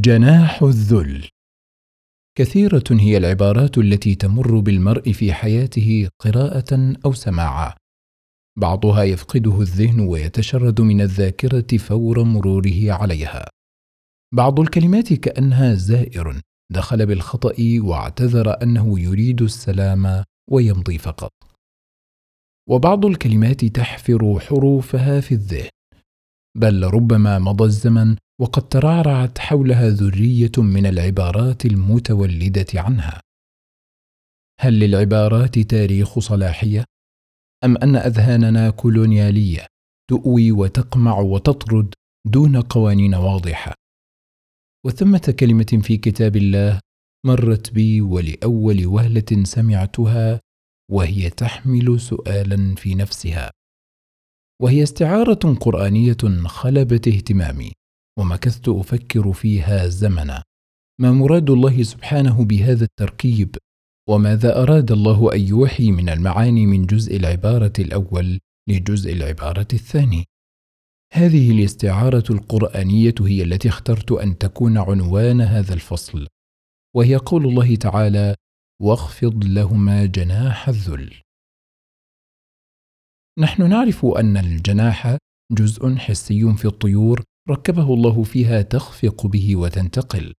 جناح 0.00 0.62
الذل. 0.62 1.28
كثيرة 2.38 2.84
هي 2.90 3.16
العبارات 3.16 3.78
التي 3.78 4.14
تمر 4.14 4.60
بالمرء 4.60 5.12
في 5.12 5.32
حياته 5.32 6.08
قراءة 6.18 6.96
أو 7.04 7.12
سماعا. 7.12 7.74
بعضها 8.58 9.02
يفقده 9.02 9.60
الذهن 9.60 10.00
ويتشرد 10.00 10.80
من 10.80 11.00
الذاكرة 11.00 11.76
فور 11.76 12.24
مروره 12.24 12.92
عليها. 12.92 13.48
بعض 14.34 14.60
الكلمات 14.60 15.12
كأنها 15.12 15.74
زائر 15.74 16.40
دخل 16.72 17.06
بالخطأ 17.06 17.54
واعتذر 17.78 18.62
أنه 18.62 19.00
يريد 19.00 19.42
السلام 19.42 20.24
ويمضي 20.50 20.98
فقط. 20.98 21.30
وبعض 22.68 23.06
الكلمات 23.06 23.64
تحفر 23.64 24.40
حروفها 24.40 25.20
في 25.20 25.32
الذهن. 25.32 25.70
بل 26.56 26.84
ربما 26.84 27.38
مضى 27.38 27.64
الزمن 27.64 28.16
وقد 28.40 28.68
ترعرعت 28.68 29.38
حولها 29.38 29.88
ذرية 29.90 30.52
من 30.58 30.86
العبارات 30.86 31.66
المتولدة 31.66 32.66
عنها. 32.74 33.20
هل 34.60 34.80
للعبارات 34.80 35.58
تاريخ 35.58 36.18
صلاحية؟ 36.18 36.84
أم 37.64 37.76
أن 37.76 37.96
أذهاننا 37.96 38.70
كولونيالية 38.70 39.66
تؤوي 40.10 40.52
وتقمع 40.52 41.18
وتطرد 41.18 41.94
دون 42.26 42.60
قوانين 42.60 43.14
واضحة؟ 43.14 43.74
وثمة 44.86 45.34
كلمة 45.40 45.80
في 45.82 45.96
كتاب 45.96 46.36
الله 46.36 46.80
مرت 47.26 47.72
بي 47.72 48.00
ولأول 48.00 48.86
وهلة 48.86 49.44
سمعتها 49.44 50.40
وهي 50.90 51.30
تحمل 51.30 52.00
سؤالا 52.00 52.74
في 52.74 52.94
نفسها. 52.94 53.50
وهي 54.62 54.82
استعارة 54.82 55.54
قرآنية 55.54 56.46
خلبت 56.46 57.08
اهتمامي. 57.08 57.72
ومكثت 58.18 58.68
أفكر 58.68 59.32
فيها 59.32 59.88
زمنا. 59.88 60.42
ما 61.00 61.12
مراد 61.12 61.50
الله 61.50 61.82
سبحانه 61.82 62.44
بهذا 62.44 62.84
التركيب؟ 62.84 63.56
وماذا 64.08 64.62
أراد 64.62 64.92
الله 64.92 65.34
أن 65.34 65.40
يوحي 65.40 65.90
من 65.90 66.08
المعاني 66.08 66.66
من 66.66 66.86
جزء 66.86 67.16
العبارة 67.16 67.72
الأول 67.78 68.40
لجزء 68.68 69.12
العبارة 69.12 69.68
الثاني؟ 69.72 70.24
هذه 71.12 71.50
الاستعارة 71.50 72.24
القرآنية 72.30 73.14
هي 73.20 73.42
التي 73.42 73.68
اخترت 73.68 74.12
أن 74.12 74.38
تكون 74.38 74.78
عنوان 74.78 75.40
هذا 75.40 75.74
الفصل 75.74 76.26
وهي 76.96 77.16
قول 77.16 77.46
الله 77.46 77.76
تعالى 77.76 78.34
واخفض 78.82 79.44
لهما 79.44 80.06
جناح 80.06 80.68
الذل. 80.68 81.14
نحن 83.38 83.68
نعرف 83.68 84.06
أن 84.06 84.36
الجناح 84.36 85.16
جزء 85.52 85.94
حسي 85.96 86.54
في 86.54 86.64
الطيور 86.64 87.22
ركبه 87.50 87.94
الله 87.94 88.22
فيها 88.22 88.62
تخفق 88.62 89.26
به 89.26 89.56
وتنتقل. 89.56 90.32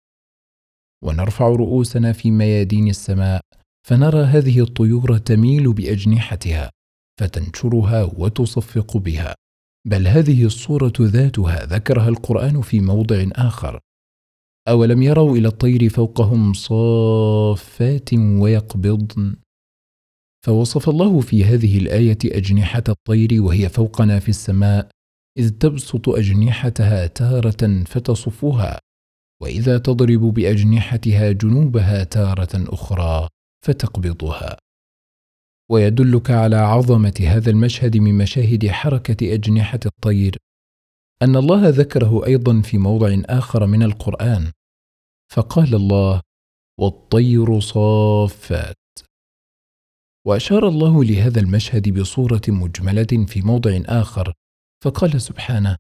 ونرفع 1.04 1.48
رؤوسنا 1.48 2.14
في 2.14 2.32
ميادين 2.32 2.88
السماء 2.88 3.42
فنرى 3.88 4.24
هذه 4.24 4.60
الطيور 4.60 5.18
تميل 5.18 5.74
بأجنحتها 5.74 6.72
فتنشرها 7.20 8.04
وتصفق 8.04 8.98
بها. 8.98 9.36
بل 9.88 10.08
هذه 10.08 10.46
الصورة 10.46 10.94
ذاتها 11.02 11.66
ذكرها 11.66 12.10
القرآن 12.10 12.62
في 12.62 12.80
موضع 12.80 13.26
آخر. 13.32 13.80
أولم 14.68 15.02
يروا 15.02 15.38
إلى 15.38 15.48
الطير 15.48 15.90
فوقهم 15.90 16.54
صافات 16.54 18.14
ويقبضن؟ 18.14 19.36
فوصف 20.46 20.90
الله 20.90 21.20
في 21.20 21.44
هذه 21.44 21.78
الآية 21.78 22.18
أجنحة 22.26 22.84
الطير 22.90 23.42
وهي 23.42 23.70
فوقنا 23.70 24.20
في 24.20 24.30
السماء 24.30 24.95
إذ 25.38 25.50
تبسط 25.50 26.10
أجنحتها 26.10 27.08
تارة 27.08 27.84
فتصفها 27.84 28.80
وإذا 29.42 29.78
تضرب 29.78 30.22
بأجنحتها 30.22 31.32
جنوبها 31.32 32.04
تارة 32.04 32.50
أخرى 32.54 33.30
فتقبضها. 33.66 34.58
ويدلك 35.72 36.32
على 36.32 36.56
عظمة 36.56 37.14
هذا 37.28 37.50
المشهد 37.50 37.98
من 37.98 38.18
مشاهد 38.18 38.68
حركة 38.68 39.34
أجنحة 39.34 39.80
الطير 39.86 40.38
أن 41.22 41.36
الله 41.36 41.70
ذكره 41.70 42.26
أيضا 42.26 42.62
في 42.62 42.78
موضع 42.78 43.18
آخر 43.26 43.66
من 43.66 43.84
القرآن 43.84 44.52
فقال 45.34 45.76
الله 45.76 46.22
والطير 46.80 47.60
صافات 47.60 48.76
وأشار 50.28 50.68
الله 50.68 51.04
لهذا 51.04 51.40
المشهد 51.40 52.00
بصورة 52.00 52.42
مجملة 52.48 53.26
في 53.28 53.42
موضع 53.42 53.82
آخر 53.86 54.34
فقال 54.86 55.22
سبحانه 55.22 55.78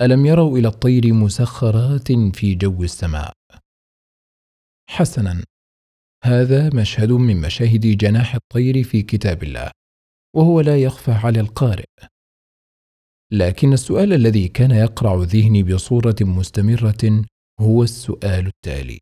ألم 0.00 0.26
يروا 0.26 0.58
إلى 0.58 0.68
الطير 0.68 1.12
مسخرات 1.12 2.12
في 2.12 2.54
جو 2.54 2.82
السماء؟ 2.82 3.32
حسنا 4.90 5.44
هذا 6.24 6.70
مشهد 6.74 7.12
من 7.12 7.40
مشاهد 7.40 7.80
جناح 7.80 8.34
الطير 8.34 8.82
في 8.82 9.02
كتاب 9.02 9.42
الله 9.42 9.70
وهو 10.36 10.60
لا 10.60 10.82
يخفى 10.82 11.12
على 11.12 11.40
القارئ. 11.40 11.84
لكن 13.32 13.72
السؤال 13.72 14.12
الذي 14.12 14.48
كان 14.48 14.70
يقرع 14.70 15.14
ذهني 15.14 15.62
بصورة 15.62 16.16
مستمرة 16.20 17.24
هو 17.60 17.82
السؤال 17.82 18.46
التالي. 18.46 18.98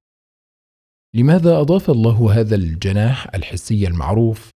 لماذا 1.15 1.60
أضاف 1.60 1.91
الله 1.91 2.41
هذا 2.41 2.54
الجناح 2.54 3.34
الحسي 3.34 3.86
المعروف 3.86 4.50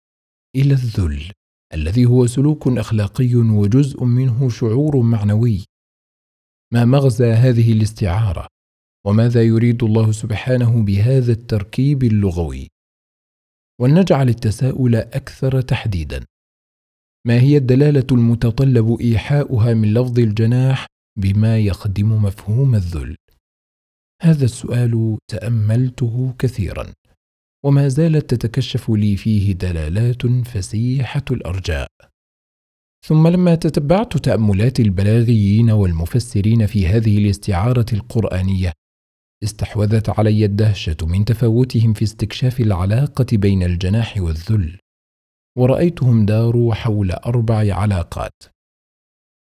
إلى 0.57 0.73
الذل؟ 0.73 1.33
الذي 1.75 2.05
هو 2.05 2.27
سلوك 2.27 2.69
أخلاقي 2.69 3.35
وجزء 3.35 4.05
منه 4.05 4.49
شعور 4.49 4.97
معنوي. 4.97 5.65
ما 6.73 6.85
مغزى 6.85 7.33
هذه 7.33 7.73
الاستعارة؟ 7.73 8.47
وماذا 9.07 9.43
يريد 9.43 9.83
الله 9.83 10.13
سبحانه 10.13 10.83
بهذا 10.83 11.33
التركيب 11.33 12.05
اللغوي؟ 12.05 12.69
ولنجعل 13.81 14.29
التساؤل 14.29 14.97
أكثر 14.97 15.61
تحديدا. 15.61 16.25
ما 17.27 17.41
هي 17.41 17.57
الدلالة 17.57 18.07
المتطلب 18.13 19.01
إيحاؤها 19.01 19.75
من 19.75 19.95
لفظ 19.95 20.19
الجناح 20.19 20.87
بما 21.19 21.59
يخدم 21.59 22.23
مفهوم 22.23 22.75
الذل؟ 22.75 23.17
هذا 24.23 24.45
السؤال 24.45 25.19
تأملته 25.31 26.35
كثيرا. 26.39 26.93
وما 27.67 27.89
زالت 27.89 28.35
تتكشف 28.35 28.91
لي 28.91 29.17
فيه 29.17 29.53
دلالات 29.53 30.27
فسيحة 30.27 31.25
الأرجاء. 31.31 31.89
ثم 33.07 33.29
لما 33.29 33.55
تتبعت 33.55 34.17
تأملات 34.17 34.81
البلاغيين 34.81 35.71
والمفسرين 35.71 36.67
في 36.67 36.87
هذه 36.87 37.19
الاستعارة 37.19 37.87
القرآنية 37.93 38.73
استحوذت 39.45 40.09
علي 40.09 40.45
الدهشة 40.45 40.97
من 41.03 41.25
تفاوتهم 41.25 41.93
في 41.93 42.03
استكشاف 42.03 42.61
العلاقة 42.61 43.27
بين 43.33 43.63
الجناح 43.63 44.17
والذل 44.19 44.79
ورأيتهم 45.59 46.27
داروا 46.27 46.75
حول 46.75 47.11
أربع 47.11 47.75
علاقات. 47.75 48.43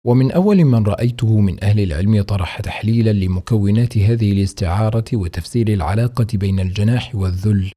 ومن 0.07 0.33
أول 0.33 0.65
من 0.65 0.87
رأيته 0.87 1.41
من 1.41 1.65
أهل 1.65 1.81
العلم 1.81 2.23
طرح 2.23 2.61
تحليلا 2.61 3.13
لمكونات 3.13 3.99
هذه 3.99 4.33
الاستعارة 4.33 5.05
وتفسير 5.15 5.69
العلاقة 5.69 6.27
بين 6.35 6.61
الجناح 6.61 7.15
والذل 7.15 7.73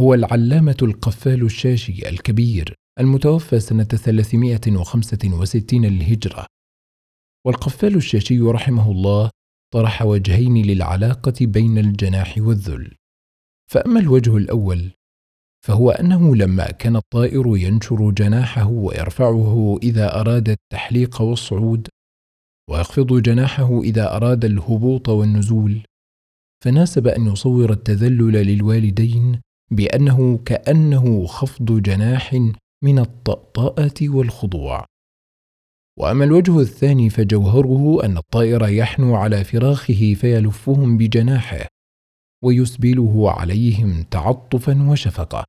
هو 0.00 0.14
العلامة 0.14 0.76
القفال 0.82 1.42
الشاشي 1.42 2.08
الكبير 2.08 2.74
المتوفى 3.00 3.60
سنة 3.60 3.84
365 3.84 5.86
للهجرة. 5.86 6.46
والقفال 7.46 7.96
الشاشي 7.96 8.40
رحمه 8.40 8.90
الله 8.90 9.30
طرح 9.74 10.02
وجهين 10.02 10.66
للعلاقة 10.66 11.34
بين 11.40 11.78
الجناح 11.78 12.34
والذل. 12.38 12.94
فأما 13.70 14.00
الوجه 14.00 14.36
الأول 14.36 14.90
فهو 15.66 15.90
أنه 15.90 16.36
لما 16.36 16.70
كان 16.70 16.96
الطائر 16.96 17.56
ينشر 17.56 18.10
جناحه 18.10 18.68
ويرفعه 18.68 19.78
إذا 19.82 20.20
أراد 20.20 20.48
التحليق 20.48 21.22
والصعود 21.22 21.88
ويخفض 22.70 23.22
جناحه 23.22 23.80
إذا 23.80 24.16
أراد 24.16 24.44
الهبوط 24.44 25.08
والنزول 25.08 25.82
فناسب 26.64 27.06
أن 27.06 27.26
يصور 27.26 27.72
التذلل 27.72 28.32
للوالدين 28.32 29.40
بأنه 29.70 30.38
كأنه 30.38 31.26
خفض 31.26 31.82
جناح 31.82 32.34
من 32.84 32.98
الطأطأة 32.98 33.94
والخضوع. 34.02 34.86
وأما 35.98 36.24
الوجه 36.24 36.60
الثاني 36.60 37.10
فجوهره 37.10 38.04
أن 38.04 38.16
الطائر 38.16 38.68
يحنو 38.68 39.14
على 39.14 39.44
فراخه 39.44 40.14
فيلفهم 40.14 40.98
بجناحه 40.98 41.66
ويسبله 42.44 43.30
عليهم 43.30 44.02
تعطفا 44.02 44.90
وشفقة. 44.90 45.44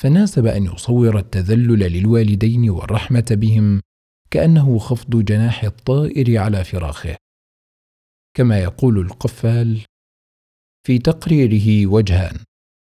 فناسب 0.00 0.46
أن 0.46 0.64
يصور 0.64 1.18
التذلل 1.18 1.78
للوالدين 1.78 2.70
والرحمة 2.70 3.26
بهم 3.30 3.80
كأنه 4.30 4.78
خفض 4.78 5.24
جناح 5.24 5.64
الطائر 5.64 6.38
على 6.38 6.64
فراخه. 6.64 7.16
كما 8.36 8.58
يقول 8.58 8.98
القفال 8.98 9.84
في 10.86 10.98
تقريره 10.98 11.86
وجهان. 11.86 12.38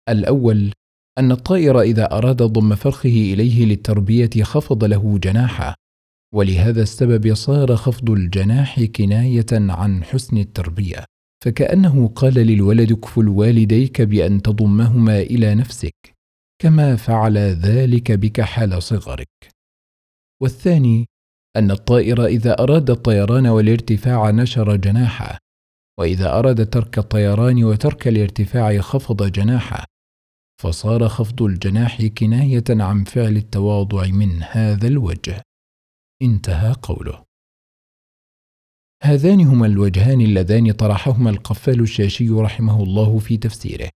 الأول 0.09 0.73
أن 1.19 1.33
الطائر 1.33 1.81
إذا 1.81 2.17
أراد 2.17 2.43
ضم 2.43 2.75
فرخه 2.75 3.09
إليه 3.09 3.67
للتربية 3.67 4.43
خفض 4.43 4.85
له 4.85 5.19
جناحه 5.19 5.75
ولهذا 6.35 6.83
السبب 6.83 7.35
صار 7.35 7.77
خفض 7.77 8.11
الجناح 8.11 8.85
كناية 8.85 9.47
عن 9.53 10.05
حسن 10.05 10.39
التربية. 10.39 11.05
فكأنه 11.45 12.09
قال 12.09 12.35
للولد 12.35 12.93
اكفل 12.93 13.29
والديك 13.29 14.03
بأن 14.03 14.43
تضمهما 14.43 15.21
إلى 15.21 15.55
نفسك 15.55 15.95
كما 16.63 16.97
فعل 16.97 17.39
ذلك 17.39 18.13
بك 18.13 18.41
حال 18.41 18.83
صغرك. 18.83 19.29
والثاني 20.43 21.07
أن 21.57 21.71
الطائر 21.71 22.27
إذا 22.27 22.63
أراد 22.63 22.91
الطيران 22.91 23.47
والارتفاع 23.47 24.31
نشر 24.31 24.77
جناحه 24.77 25.39
وإذا 26.01 26.39
أراد 26.39 26.71
ترك 26.71 26.99
الطيران 26.99 27.65
وترك 27.65 28.09
الارتفاع 28.09 28.79
خفض 28.81 29.33
جناحه. 29.33 29.85
فصار 30.61 31.09
خفض 31.09 31.43
الجناح 31.43 32.07
كناية 32.07 32.65
عن 32.71 33.05
فعل 33.05 33.37
التواضع 33.37 34.07
من 34.07 34.43
هذا 34.43 34.89
الوجه. 34.89 35.43
انتهى 36.23 36.75
قوله. 36.83 37.25
هذان 39.03 39.41
هما 39.41 39.67
الوجهان 39.67 40.21
اللذان 40.21 40.73
طرحهما 40.73 41.31
القفال 41.31 41.81
الشاشي 41.81 42.29
رحمه 42.29 42.83
الله 42.83 43.19
في 43.19 43.37
تفسيره. 43.37 43.89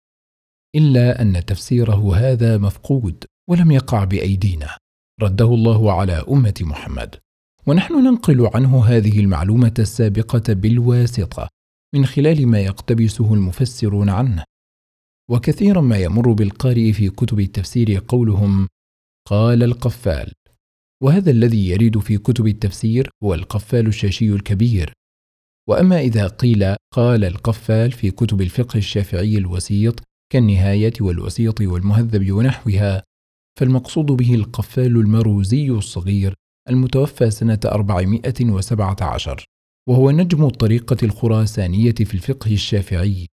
إلا 0.75 1.21
أن 1.21 1.45
تفسيره 1.45 2.15
هذا 2.15 2.57
مفقود 2.57 3.25
ولم 3.49 3.71
يقع 3.71 4.03
بأيدينا. 4.03 4.77
رده 5.21 5.45
الله 5.45 5.93
على 5.93 6.25
أمة 6.29 6.53
محمد. 6.61 7.15
ونحن 7.67 7.93
ننقل 7.93 8.49
عنه 8.53 8.85
هذه 8.85 9.19
المعلومة 9.19 9.73
السابقة 9.79 10.53
بالواسطة 10.53 11.47
من 11.95 12.05
خلال 12.05 12.47
ما 12.47 12.59
يقتبسه 12.59 13.33
المفسرون 13.33 14.09
عنه. 14.09 14.43
وكثيرا 15.31 15.81
ما 15.81 15.97
يمر 15.97 16.31
بالقارئ 16.31 16.91
في 16.91 17.09
كتب 17.09 17.39
التفسير 17.39 18.03
قولهم 18.07 18.67
قال 19.27 19.63
القفال. 19.63 20.33
وهذا 21.03 21.31
الذي 21.31 21.69
يرد 21.69 21.99
في 21.99 22.17
كتب 22.17 22.47
التفسير 22.47 23.09
هو 23.23 23.33
القفال 23.33 23.87
الشاشي 23.87 24.29
الكبير. 24.29 24.93
وأما 25.69 25.99
إذا 25.99 26.27
قيل 26.27 26.75
قال 26.93 27.23
القفال 27.23 27.91
في 27.91 28.11
كتب 28.11 28.41
الفقه 28.41 28.77
الشافعي 28.77 29.37
الوسيط 29.37 30.03
كالنهاية 30.31 30.93
والوسيط 31.01 31.61
والمهذب 31.61 32.31
ونحوها 32.31 33.03
فالمقصود 33.59 34.05
به 34.05 34.35
القفال 34.35 34.97
المروزي 34.97 35.69
الصغير 35.69 36.33
المتوفى 36.69 37.31
سنة 37.31 37.59
417 37.65 39.45
وهو 39.89 40.11
نجم 40.11 40.45
الطريقة 40.45 40.97
الخراسانية 41.03 41.91
في 41.93 42.13
الفقه 42.13 42.53
الشافعي. 42.53 43.27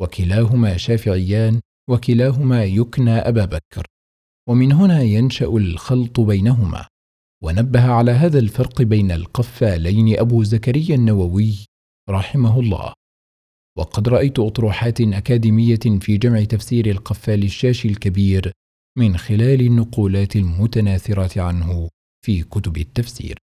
وكلاهما 0.00 0.76
شافعيان 0.76 1.60
وكلاهما 1.90 2.64
يكنى 2.64 3.10
أبا 3.10 3.44
بكر. 3.44 3.86
ومن 4.48 4.72
هنا 4.72 5.02
ينشأ 5.02 5.46
الخلط 5.46 6.20
بينهما. 6.20 6.86
ونبه 7.42 7.90
على 7.92 8.10
هذا 8.10 8.38
الفرق 8.38 8.82
بين 8.82 9.10
القفالين 9.10 10.18
أبو 10.18 10.42
زكريا 10.42 10.94
النووي 10.94 11.66
رحمه 12.10 12.60
الله. 12.60 12.92
وقد 13.78 14.08
رأيت 14.08 14.38
أطروحات 14.38 15.00
أكاديمية 15.00 15.98
في 16.00 16.16
جمع 16.16 16.44
تفسير 16.44 16.90
القفال 16.90 17.42
الشاشي 17.42 17.88
الكبير 17.88 18.52
من 18.98 19.16
خلال 19.16 19.60
النقولات 19.60 20.36
المتناثرة 20.36 21.42
عنه 21.42 21.88
في 22.24 22.42
كتب 22.42 22.76
التفسير. 22.76 23.38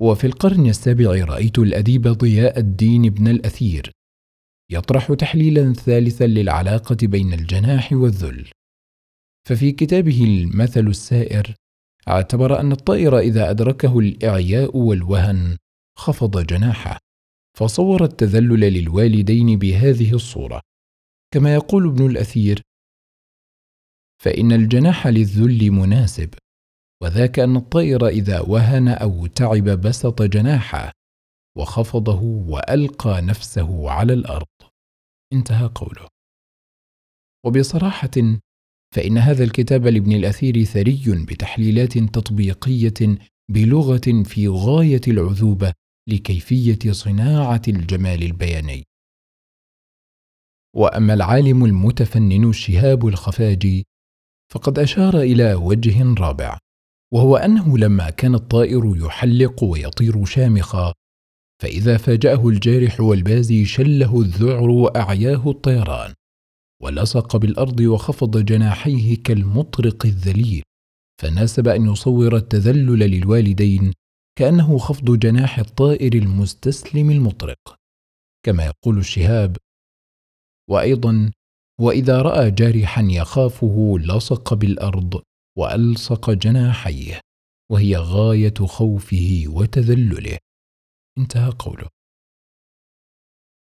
وفي 0.00 0.26
القرن 0.26 0.66
السابع 0.66 1.24
رأيت 1.24 1.58
الأديب 1.58 2.08
ضياء 2.08 2.58
الدين 2.58 3.02
بن 3.02 3.28
الأثير 3.28 3.92
يطرح 4.70 5.12
تحليلا 5.12 5.72
ثالثا 5.72 6.24
للعلاقة 6.24 6.96
بين 7.02 7.32
الجناح 7.32 7.92
والذل. 7.92 8.50
ففي 9.48 9.72
كتابه 9.72 10.24
المثل 10.24 10.86
السائر 10.86 11.54
اعتبر 12.08 12.60
أن 12.60 12.72
الطائر 12.72 13.18
إذا 13.18 13.50
أدركه 13.50 13.98
الإعياء 13.98 14.76
والوهن 14.76 15.56
خفض 15.98 16.46
جناحه 16.46 16.98
فصور 17.58 18.04
التذلل 18.04 18.60
للوالدين 18.60 19.58
بهذه 19.58 20.14
الصورة. 20.14 20.60
كما 21.34 21.54
يقول 21.54 21.88
ابن 21.88 22.06
الأثير 22.06 22.62
فإن 24.22 24.52
الجناح 24.52 25.06
للذل 25.06 25.70
مناسب 25.70 26.34
وذاك 27.02 27.38
أن 27.38 27.56
الطائر 27.56 28.06
إذا 28.06 28.40
وهن 28.40 28.88
أو 28.88 29.26
تعب 29.26 29.64
بسط 29.64 30.22
جناحه 30.22 30.92
وخفضه 31.56 32.22
وألقى 32.22 33.22
نفسه 33.22 33.90
على 33.90 34.12
الأرض. 34.12 34.46
انتهى 35.32 35.70
قوله 35.74 36.08
وبصراحة 37.46 38.40
فإن 38.94 39.18
هذا 39.18 39.44
الكتاب 39.44 39.86
لابن 39.86 40.12
الأثير 40.12 40.64
ثري 40.64 41.02
بتحليلات 41.06 41.98
تطبيقية 41.98 43.18
بلغة 43.50 44.22
في 44.24 44.48
غاية 44.48 45.00
العذوبة 45.08 45.72
لكيفية 46.08 46.92
صناعة 46.92 47.62
الجمال 47.68 48.22
البياني. 48.22 48.84
وأما 50.76 51.14
العالم 51.14 51.64
المتفنن 51.64 52.48
الشهاب 52.48 53.06
الخفاجي 53.06 53.86
فقد 54.52 54.78
أشار 54.78 55.20
إلى 55.20 55.54
وجه 55.54 56.14
رابع، 56.14 56.58
وهو 57.14 57.36
أنه 57.36 57.78
لما 57.78 58.10
كان 58.10 58.34
الطائر 58.34 58.96
يحلق 58.96 59.64
ويطير 59.64 60.24
شامخا، 60.24 60.94
فإذا 61.62 61.96
فاجأه 61.96 62.48
الجارح 62.48 63.00
والبازي 63.00 63.64
شله 63.64 64.20
الذعر 64.20 64.70
وأعياه 64.70 65.50
الطيران، 65.50 66.14
ولصق 66.82 67.36
بالأرض 67.36 67.80
وخفض 67.80 68.44
جناحيه 68.44 69.16
كالمطرق 69.22 70.06
الذليل 70.06 70.62
فناسب 71.20 71.68
أن 71.68 71.92
يصور 71.92 72.36
التذلل 72.36 72.98
للوالدين 72.98 73.92
كأنه 74.38 74.78
خفض 74.78 75.18
جناح 75.18 75.58
الطائر 75.58 76.14
المستسلم 76.14 77.10
المطرق. 77.10 77.76
كما 78.46 78.66
يقول 78.66 78.98
الشهاب 78.98 79.56
وأيضا 80.70 81.32
وإذا 81.80 82.22
رأى 82.22 82.50
جارحا 82.50 83.02
يخافه 83.02 83.98
لصق 84.00 84.54
بالأرض 84.54 85.22
وألصق 85.58 86.30
جناحيه 86.30 87.20
وهي 87.70 87.96
غاية 87.96 88.54
خوفه 88.60 89.44
وتذلله. 89.46 90.38
انتهى 91.18 91.50
قوله 91.58 91.88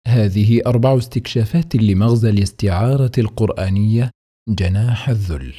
هذه 0.06 0.60
أربع 0.66 0.98
استكشافات 0.98 1.76
لمغزى 1.76 2.30
الاستعارة 2.30 3.12
القرآنية 3.18 4.10
جناح 4.48 5.08
الذل. 5.08 5.54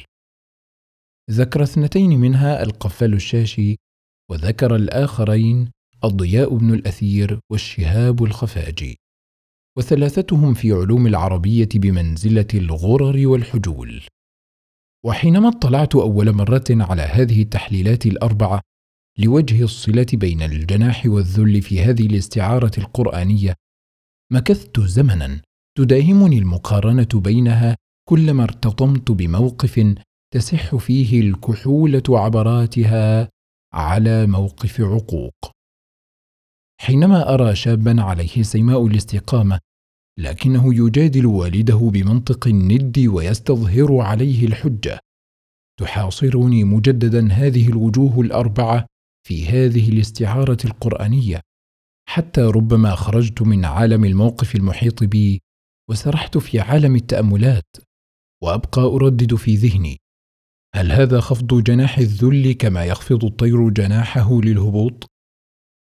ذكر 1.30 1.62
اثنتين 1.62 2.10
منها 2.10 2.62
القفال 2.62 3.14
الشاشي، 3.14 3.76
وذكر 4.30 4.76
الآخرين 4.76 5.70
الضياء 6.04 6.56
بن 6.56 6.74
الأثير 6.74 7.40
والشهاب 7.50 8.24
الخفاجي. 8.24 8.96
وثلاثتهم 9.78 10.54
في 10.54 10.72
علوم 10.72 11.06
العربية 11.06 11.68
بمنزلة 11.74 12.48
الغرر 12.54 13.26
والحجول. 13.26 14.02
وحينما 15.06 15.48
اطلعت 15.48 15.94
أول 15.94 16.32
مرة 16.32 16.64
على 16.70 17.02
هذه 17.02 17.42
التحليلات 17.42 18.06
الأربعة 18.06 18.60
لوجه 19.18 19.62
الصلة 19.64 20.06
بين 20.12 20.42
الجناح 20.42 21.06
والذل 21.06 21.62
في 21.62 21.80
هذه 21.82 22.06
الاستعارة 22.06 22.72
القرآنية. 22.78 23.54
مكثت 24.32 24.80
زمنا 24.80 25.40
تداهمني 25.78 26.38
المقارنة 26.38 27.08
بينها 27.14 27.76
كلما 28.08 28.42
ارتطمت 28.44 29.10
بموقف 29.10 29.94
تسح 30.34 30.76
فيه 30.76 31.20
الكحولة 31.20 32.02
عبراتها 32.08 33.28
على 33.72 34.26
موقف 34.26 34.80
عقوق. 34.80 35.34
حينما 36.80 37.34
أرى 37.34 37.56
شابا 37.56 38.02
عليه 38.02 38.42
سيماء 38.42 38.86
الاستقامة 38.86 39.58
لكنه 40.18 40.74
يجادل 40.74 41.26
والده 41.26 41.90
بمنطق 41.92 42.46
الند 42.46 42.98
ويستظهر 42.98 43.98
عليه 43.98 44.46
الحجة. 44.46 44.98
تحاصرني 45.80 46.64
مجددا 46.64 47.32
هذه 47.32 47.68
الوجوه 47.68 48.20
الأربعة 48.20 48.86
في 49.26 49.46
هذه 49.46 49.88
الاستعارة 49.88 50.58
القرآنية 50.64 51.40
حتى 52.08 52.40
ربما 52.40 52.94
خرجت 52.94 53.42
من 53.42 53.64
عالم 53.64 54.04
الموقف 54.04 54.54
المحيط 54.54 55.04
بي 55.04 55.42
وسرحت 55.90 56.38
في 56.38 56.60
عالم 56.60 56.96
التأملات 56.96 57.76
وأبقى 58.42 58.82
أردد 58.82 59.34
في 59.34 59.54
ذهني. 59.54 59.96
هل 60.74 60.92
هذا 60.92 61.20
خفض 61.20 61.62
جناح 61.62 61.98
الذل 61.98 62.52
كما 62.52 62.84
يخفض 62.84 63.24
الطير 63.24 63.68
جناحه 63.68 64.40
للهبوط؟ 64.40 65.06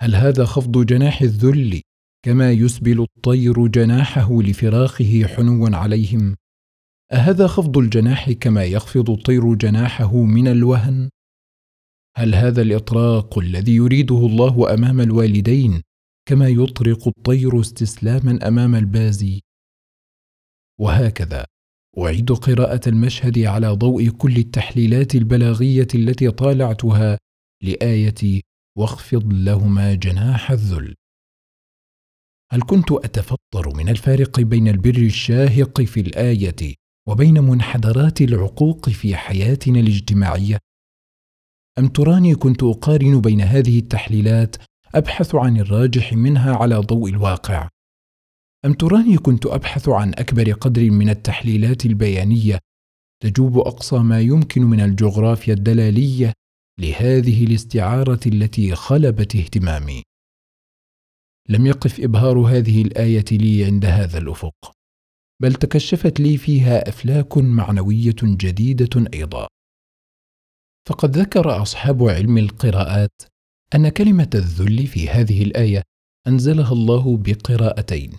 هل 0.03 0.15
هذا 0.15 0.45
خفض 0.45 0.87
جناح 0.87 1.23
الذل 1.23 1.83
كما 2.25 2.53
يسبل 2.53 3.01
الطير 3.01 3.67
جناحه 3.67 4.43
لفراخه 4.43 5.27
حنوا 5.27 5.77
عليهم؟ 5.77 6.37
أهذا 7.13 7.47
خفض 7.47 7.79
الجناح 7.79 8.31
كما 8.31 8.65
يخفض 8.65 9.11
الطير 9.11 9.55
جناحه 9.55 10.17
من 10.17 10.49
الوهن؟ 10.49 11.11
هل 12.17 12.35
هذا 12.35 12.63
الإطراق 12.63 13.39
الذي 13.39 13.75
يريده 13.75 14.17
الله 14.17 14.75
أمام 14.75 15.01
الوالدين 15.01 15.83
كما 16.29 16.49
يطرق 16.49 17.09
الطير 17.09 17.61
استسلاما 17.61 18.49
أمام 18.49 18.75
البازي؟ 18.75 19.41
وهكذا 20.81 21.47
أعيد 21.99 22.33
قراءة 22.33 22.89
المشهد 22.89 23.39
على 23.39 23.69
ضوء 23.69 24.09
كل 24.09 24.37
التحليلات 24.37 25.15
البلاغية 25.15 25.89
التي 25.95 26.31
طالعتها 26.31 27.19
لآية 27.63 28.41
واخفض 28.79 29.33
لهما 29.33 29.95
جناح 29.95 30.51
الذل. 30.51 30.95
هل 32.53 32.63
كنت 32.63 32.93
أتفطر 32.93 33.77
من 33.77 33.89
الفارق 33.89 34.41
بين 34.41 34.69
البر 34.69 34.97
الشاهق 34.97 35.83
في 35.83 36.01
الآية 36.01 36.75
وبين 37.09 37.45
منحدرات 37.45 38.21
العقوق 38.21 38.89
في 38.89 39.17
حياتنا 39.17 39.81
الاجتماعية؟ 39.81 40.59
أم 41.79 41.89
تراني 41.89 42.35
كنت 42.35 42.63
أقارن 42.63 43.21
بين 43.21 43.41
هذه 43.41 43.79
التحليلات 43.79 44.57
أبحث 44.95 45.35
عن 45.35 45.57
الراجح 45.61 46.13
منها 46.13 46.57
على 46.57 46.77
ضوء 46.77 47.11
الواقع؟ 47.11 47.69
أم 48.65 48.73
تراني 48.73 49.17
كنت 49.17 49.47
أبحث 49.47 49.89
عن 49.89 50.09
أكبر 50.15 50.53
قدر 50.53 50.91
من 50.91 51.11
التحليلات 51.11 51.87
البيانية 51.87 52.59
تجوب 53.23 53.59
أقصى 53.59 53.99
ما 53.99 54.21
يمكن 54.21 54.63
من 54.63 54.81
الجغرافيا 54.81 55.55
الدلالية 55.55 56.33
لهذه 56.81 57.45
الاستعارة 57.45 58.21
التي 58.27 58.75
خلبت 58.75 59.37
اهتمامي. 59.37 60.03
لم 61.49 61.67
يقف 61.67 62.01
إبهار 62.01 62.39
هذه 62.39 62.83
الآية 62.83 63.25
لي 63.33 63.65
عند 63.65 63.85
هذا 63.85 64.19
الأفق 64.19 64.73
بل 65.43 65.55
تكشفت 65.55 66.21
لي 66.21 66.37
فيها 66.37 66.89
أفلاك 66.89 67.39
معنوية 67.39 68.17
جديدة 68.23 69.11
أيضا. 69.15 69.49
فقد 70.91 71.19
ذكر 71.19 71.63
أصحاب 71.63 72.03
علم 72.03 72.39
القراءات 72.39 73.23
أن 73.75 73.89
كلمة 73.89 74.31
الذل 74.35 74.87
في 74.87 75.09
هذه 75.09 75.43
الآية 75.43 75.83
أنزلها 76.27 76.73
الله 76.73 77.17
بقراءتين 77.17 78.13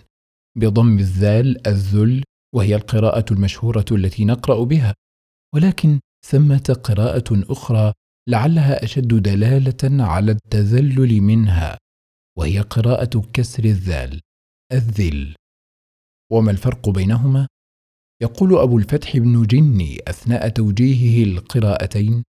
بضم 0.58 0.98
الذال 0.98 1.66
الذل 1.66 2.24
وهي 2.54 2.74
القراءة 2.74 3.24
المشهورة 3.32 3.84
التي 3.92 4.24
نقرأ 4.24 4.64
بها 4.64 4.94
ولكن 5.54 6.00
ثمة 6.26 6.80
قراءة 6.84 7.52
أخرى 7.52 7.92
لعلها 8.28 8.84
أشد 8.84 9.14
دلالة 9.14 10.04
على 10.04 10.32
التذلل 10.32 11.20
منها 11.20 11.78
وهي 12.38 12.60
قراءة 12.60 13.22
كسر 13.32 13.64
الذال 13.64 14.20
الذل. 14.72 15.34
وما 16.32 16.50
الفرق 16.50 16.88
بينهما؟ 16.88 17.48
يقول 18.22 18.58
أبو 18.58 18.78
الفتح 18.78 19.16
بن 19.16 19.42
جني 19.42 19.98
أثناء 20.08 20.48
توجيهه 20.48 21.24
القراءتين 21.24 22.24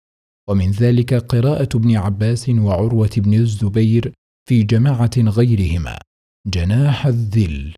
ومن 0.49 0.71
ذلك 0.71 1.15
قراءة 1.15 1.69
ابن 1.75 1.97
عباس 1.97 2.49
وعروة 2.49 3.11
بن 3.17 3.35
الزبير 3.35 4.13
في 4.49 4.63
جماعة 4.63 5.11
غيرهما. 5.19 5.99
جناح 6.47 7.07
الذل. 7.07 7.75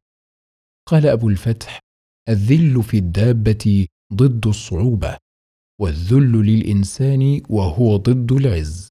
قال 0.89 1.07
أبو 1.07 1.29
الفتح 1.29 1.81
الذل 2.29 2.83
في 2.83 2.97
الدابة 2.97 3.87
ضد 4.15 4.47
الصعوبة 4.47 5.17
والذل 5.81 6.33
للإنسان 6.33 7.43
وهو 7.49 7.97
ضد 7.97 8.33
العز. 8.33 8.89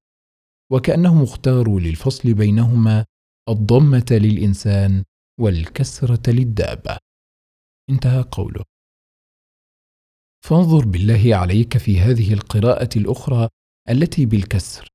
وكأنهم 0.72 1.22
اختاروا 1.22 1.80
للفصل 1.80 2.34
بينهما 2.34 3.04
الضمة 3.48 4.06
للإنسان 4.10 5.04
والكسرة 5.40 6.30
للدابة. 6.30 6.98
انتهى 7.90 8.22
قوله. 8.22 8.64
فانظر 10.44 10.84
بالله 10.84 11.36
عليك 11.36 11.78
في 11.78 12.00
هذه 12.00 12.32
القراءة 12.32 12.88
الأخرى 12.96 13.48
التي 13.90 14.26
بالكسر. 14.26 14.88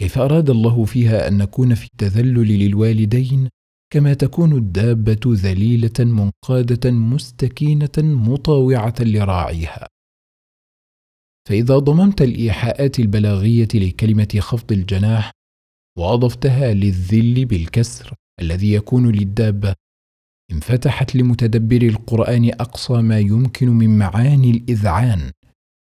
كيف 0.00 0.18
أراد 0.18 0.50
الله 0.50 0.84
فيها 0.84 1.28
أن 1.28 1.38
نكون 1.38 1.74
في 1.74 1.84
التذلل 1.86 2.58
للوالدين 2.58 3.48
كما 3.92 4.14
تكون 4.14 4.52
الدابة 4.52 5.20
ذليلة 5.26 5.98
منقادة 5.98 6.90
مستكينة 6.90 7.98
مطاوعة 7.98 8.94
لراعيها؟ 9.00 9.86
فإذا 11.48 11.78
ضممت 11.78 12.22
الإيحاءات 12.22 12.98
البلاغية 12.98 13.68
لكلمة 13.74 14.28
خفض 14.38 14.72
الجناح 14.72 15.30
وأضفتها 15.98 16.74
للذل 16.74 17.44
بالكسر 17.44 18.14
الذي 18.40 18.72
يكون 18.72 19.12
للدابة 19.12 19.74
انفتحت 20.52 21.16
لمتدبر 21.16 21.82
القرآن 21.82 22.50
أقصى 22.52 22.92
ما 22.92 23.18
يمكن 23.18 23.68
من 23.68 23.98
معاني 23.98 24.50
الإذعان. 24.50 25.30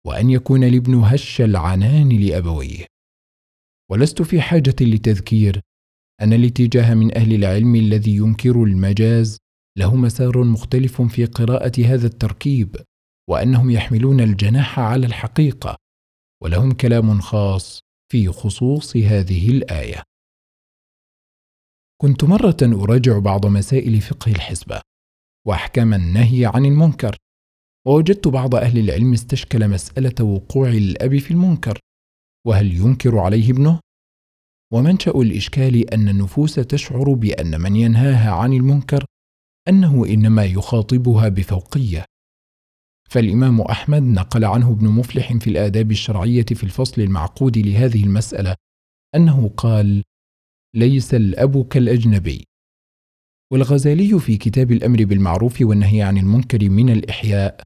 وأن 0.07 0.29
يكون 0.29 0.63
الابن 0.63 0.95
هش 0.95 1.41
العنان 1.41 2.09
لأبويه. 2.09 2.85
ولست 3.91 4.21
في 4.21 4.41
حاجة 4.41 4.75
لتذكير 4.81 5.61
أن 6.21 6.33
الاتجاه 6.33 6.93
من 6.93 7.17
أهل 7.17 7.33
العلم 7.33 7.75
الذي 7.75 8.15
ينكر 8.15 8.63
المجاز 8.63 9.37
له 9.77 9.95
مسار 9.95 10.43
مختلف 10.43 11.01
في 11.01 11.25
قراءة 11.25 11.85
هذا 11.85 12.07
التركيب 12.07 12.75
وأنهم 13.29 13.69
يحملون 13.71 14.21
الجناح 14.21 14.79
على 14.79 15.05
الحقيقة 15.05 15.75
ولهم 16.43 16.71
كلام 16.71 17.21
خاص 17.21 17.79
في 18.11 18.27
خصوص 18.27 18.97
هذه 18.97 19.49
الآية. 19.49 20.03
كنت 22.01 22.23
مرة 22.23 22.57
أراجع 22.63 23.19
بعض 23.19 23.45
مسائل 23.45 24.01
فقه 24.01 24.31
الحسبة 24.31 24.81
وأحكام 25.47 25.93
النهي 25.93 26.45
عن 26.45 26.65
المنكر. 26.65 27.17
ووجدت 27.87 28.27
بعض 28.27 28.55
أهل 28.55 28.79
العلم 28.79 29.13
استشكل 29.13 29.67
مسألة 29.67 30.25
وقوع 30.25 30.69
الأب 30.69 31.17
في 31.17 31.31
المنكر. 31.31 31.79
وهل 32.47 32.73
ينكر 32.73 33.19
عليه 33.19 33.51
ابنه؟ 33.51 33.79
ومنشأ 34.73 35.11
الإشكال 35.11 35.93
أن 35.93 36.09
النفوس 36.09 36.55
تشعر 36.55 37.13
بأن 37.13 37.61
من 37.61 37.75
ينهاها 37.75 38.31
عن 38.31 38.53
المنكر 38.53 39.05
أنه 39.67 40.05
إنما 40.05 40.45
يخاطبها 40.45 41.29
بفوقية. 41.29 42.05
فالإمام 43.09 43.61
أحمد 43.61 44.01
نقل 44.01 44.45
عنه 44.45 44.71
ابن 44.71 44.87
مفلح 44.87 45.33
في 45.33 45.49
الآداب 45.49 45.91
الشرعية 45.91 46.45
في 46.45 46.63
الفصل 46.63 47.01
المعقود 47.01 47.57
لهذه 47.57 48.03
المسألة 48.03 48.55
أنه 49.15 49.49
قال 49.49 50.03
ليس 50.75 51.13
الأب 51.13 51.67
كالأجنبي 51.67 52.45
والغزالي 53.51 54.19
في 54.19 54.37
كتاب 54.37 54.71
الأمر 54.71 55.05
بالمعروف 55.05 55.61
والنهي 55.61 56.01
عن 56.01 56.17
المنكر 56.17 56.69
من 56.69 56.89
الإحياء 56.89 57.61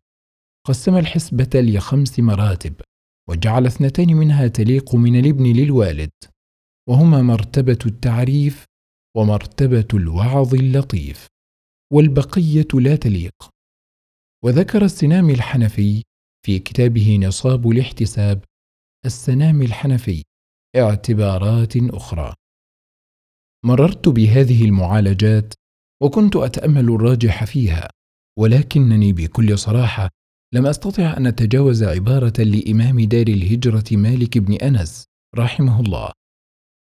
قسم 0.67 0.97
الحسبه 0.97 1.49
لخمس 1.61 2.19
مراتب 2.19 2.81
وجعل 3.29 3.65
اثنتين 3.65 4.15
منها 4.15 4.47
تليق 4.47 4.95
من 4.95 5.19
الابن 5.19 5.45
للوالد 5.45 6.11
وهما 6.89 7.21
مرتبة 7.21 7.77
التعريف 7.85 8.65
ومرتبة 9.17 9.87
الوعظ 9.93 10.53
اللطيف 10.55 11.27
والبقية 11.93 12.67
لا 12.73 12.95
تليق. 12.95 13.49
وذكر 14.43 14.85
السنام 14.85 15.29
الحنفي 15.29 16.03
في 16.45 16.59
كتابه 16.59 17.17
نصاب 17.17 17.69
الاحتساب 17.69 18.43
السنام 19.05 19.61
الحنفي 19.61 20.23
اعتبارات 20.75 21.77
أخرى. 21.77 22.33
مررت 23.65 24.09
بهذه 24.09 24.65
المعالجات 24.65 25.53
وكنت 26.03 26.35
أتأمل 26.35 26.89
الراجح 26.89 27.43
فيها 27.43 27.89
ولكنني 28.39 29.13
بكل 29.13 29.57
صراحة 29.57 30.09
لم 30.55 30.65
أستطع 30.65 31.17
أن 31.17 31.27
أتجاوز 31.27 31.83
عبارة 31.83 32.33
لإمام 32.39 33.01
دار 33.01 33.27
الهجرة 33.27 33.83
مالك 33.91 34.37
بن 34.37 34.53
أنس 34.53 35.05
رحمه 35.35 35.79
الله 35.79 36.11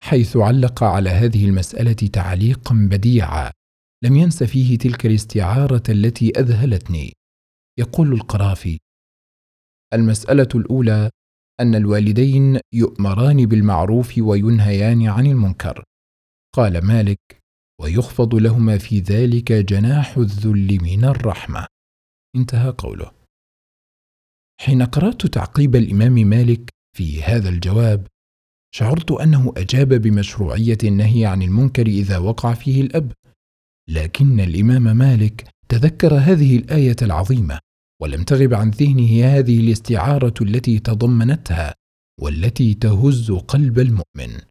حيث 0.03 0.37
علق 0.37 0.83
على 0.83 1.09
هذه 1.09 1.45
المسألة 1.45 1.93
تعليقا 1.93 2.75
بديعا. 2.91 3.51
لم 4.03 4.15
ينس 4.15 4.43
فيه 4.43 4.77
تلك 4.77 5.05
الاستعارة 5.05 5.83
التي 5.89 6.29
أذهلتني. 6.39 7.13
يقول 7.79 8.13
القرافي 8.13 8.79
المسألة 9.93 10.49
الأولى 10.55 11.09
أن 11.59 11.75
الوالدين 11.75 12.59
يؤمران 12.73 13.45
بالمعروف 13.45 14.17
وينهيان 14.17 15.07
عن 15.07 15.25
المنكر. 15.25 15.83
قال 16.55 16.85
مالك 16.85 17.19
ويخفض 17.81 18.35
لهما 18.35 18.77
في 18.77 18.99
ذلك 18.99 19.51
جناح 19.51 20.17
الذل 20.17 20.77
من 20.81 21.05
الرحمة. 21.05 21.65
انتهى 22.35 22.69
قوله. 22.69 23.20
حين 24.61 24.83
قرأت 24.83 25.25
تعقيب 25.27 25.75
الإمام 25.75 26.13
مالك 26.13 26.69
في 26.97 27.23
هذا 27.23 27.49
الجواب 27.49 28.07
شعرت 28.75 29.11
أنه 29.11 29.53
أجاب 29.57 29.93
بمشروعية 29.93 30.77
النهي 30.83 31.25
عن 31.25 31.41
المنكر 31.41 31.87
إذا 31.87 32.17
وقع 32.17 32.53
فيه 32.53 32.81
الأب. 32.81 33.11
لكن 33.89 34.39
الإمام 34.39 34.97
مالك 34.97 35.49
تذكر 35.69 36.13
هذه 36.13 36.57
الآية 36.57 36.95
العظيمة 37.01 37.59
ولم 38.01 38.23
تغب 38.23 38.53
عن 38.53 38.69
ذهنه 38.69 39.25
هذه 39.25 39.59
الاستعارة 39.59 40.33
التي 40.41 40.79
تضمنتها 40.79 41.75
والتي 42.19 42.73
تهز 42.73 43.31
قلب 43.31 43.79
المؤمن. 43.79 44.41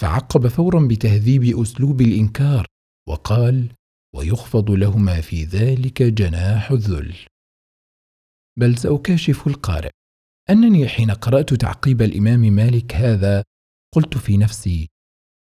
فعقب 0.00 0.46
فورا 0.46 0.86
بتهذيب 0.88 1.60
أسلوب 1.60 2.00
الإنكار 2.00 2.66
وقال 3.08 3.68
ويخفض 4.14 4.70
لهما 4.70 5.20
في 5.20 5.44
ذلك 5.44 6.02
جناح 6.02 6.70
الذل. 6.70 7.14
بل 8.58 8.78
سأكاشف 8.78 9.46
القارئ. 9.46 9.90
أنني 10.50 10.88
حين 10.88 11.10
قرأت 11.10 11.54
تعقيب 11.54 12.02
الإمام 12.02 12.40
مالك 12.40 12.94
هذا 12.94 13.44
قلت 13.94 14.18
في 14.18 14.36
نفسي 14.36 14.88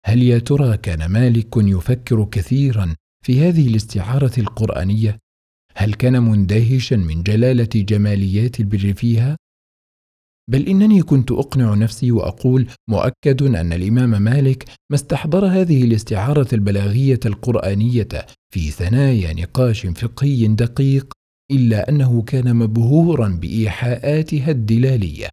هل 0.05 0.23
يا 0.23 0.39
ترى 0.39 0.77
كان 0.77 1.05
مالك 1.05 1.57
يفكر 1.57 2.25
كثيرا 2.25 2.95
في 3.25 3.39
هذه 3.39 3.67
الاستعارة 3.67 4.31
القرآنية؟ 4.37 5.19
هل 5.75 5.93
كان 5.93 6.23
مندهشا 6.23 6.95
من 6.95 7.23
جلالة 7.23 7.69
جماليات 7.75 8.59
البر 8.59 8.93
فيها؟ 8.93 9.37
بل 10.51 10.67
إنني 10.67 11.01
كنت 11.01 11.31
أقنع 11.31 11.73
نفسي 11.73 12.11
وأقول 12.11 12.67
مؤكد 12.89 13.41
أن 13.41 13.73
الإمام 13.73 14.21
مالك 14.21 14.63
ما 14.91 14.95
استحضر 14.95 15.45
هذه 15.45 15.83
الاستعارة 15.83 16.47
البلاغية 16.53 17.19
القرآنية 17.25 18.07
في 18.53 18.71
ثنايا 18.71 19.33
نقاش 19.33 19.85
فقهي 19.85 20.47
دقيق 20.47 21.14
إلا 21.51 21.89
أنه 21.89 22.21
كان 22.21 22.55
مبهورا 22.55 23.29
بايحاءاتها 23.29 24.51
الدلاليه 24.51 25.29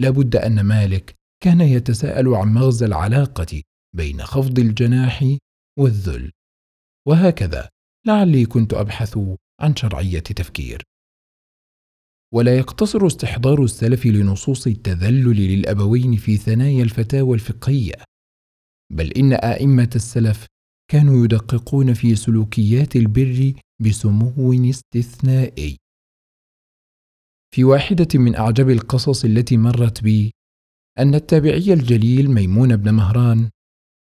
لابد 0.00 0.36
أن 0.36 0.60
مالك 0.60 1.14
كان 1.42 1.60
يتساءل 1.60 2.28
عن 2.28 2.54
مغزى 2.54 2.86
العلاقة 2.86 3.62
بين 3.96 4.22
خفض 4.22 4.58
الجناح 4.58 5.36
والذل. 5.78 6.30
وهكذا 7.08 7.68
لعلي 8.06 8.46
كنت 8.46 8.74
أبحث 8.74 9.18
عن 9.60 9.76
شرعية 9.76 10.18
تفكير. 10.18 10.82
ولا 12.34 12.58
يقتصر 12.58 13.06
استحضار 13.06 13.64
السلف 13.64 14.06
لنصوص 14.06 14.66
التذلل 14.66 15.36
للأبوين 15.36 16.16
في 16.16 16.36
ثنايا 16.36 16.82
الفتاوى 16.82 17.34
الفقهية 17.34 17.94
بل 18.92 19.12
إن 19.12 19.32
أئمة 19.32 19.90
السلف 19.94 20.46
كانوا 20.90 21.24
يدققون 21.24 21.94
في 21.94 22.16
سلوكيات 22.16 22.96
البر 22.96 23.52
بسمو 23.80 24.70
استثنائي. 24.70 25.76
في 27.54 27.64
واحدة 27.64 28.08
من 28.14 28.36
أعجب 28.36 28.70
القصص 28.70 29.24
التي 29.24 29.56
مرت 29.56 30.02
بي 30.02 30.32
أن 30.98 31.14
التابعي 31.14 31.72
الجليل 31.72 32.30
ميمون 32.30 32.76
بن 32.76 32.94
مهران 32.94 33.50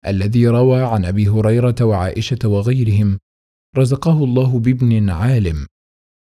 الذي 0.07 0.47
روى 0.47 0.83
عن 0.83 1.05
أبي 1.05 1.27
هريرة 1.27 1.75
وعائشة 1.81 2.39
وغيرهم 2.45 3.19
رزقه 3.77 4.23
الله 4.23 4.59
بابن 4.59 5.09
عالم 5.09 5.67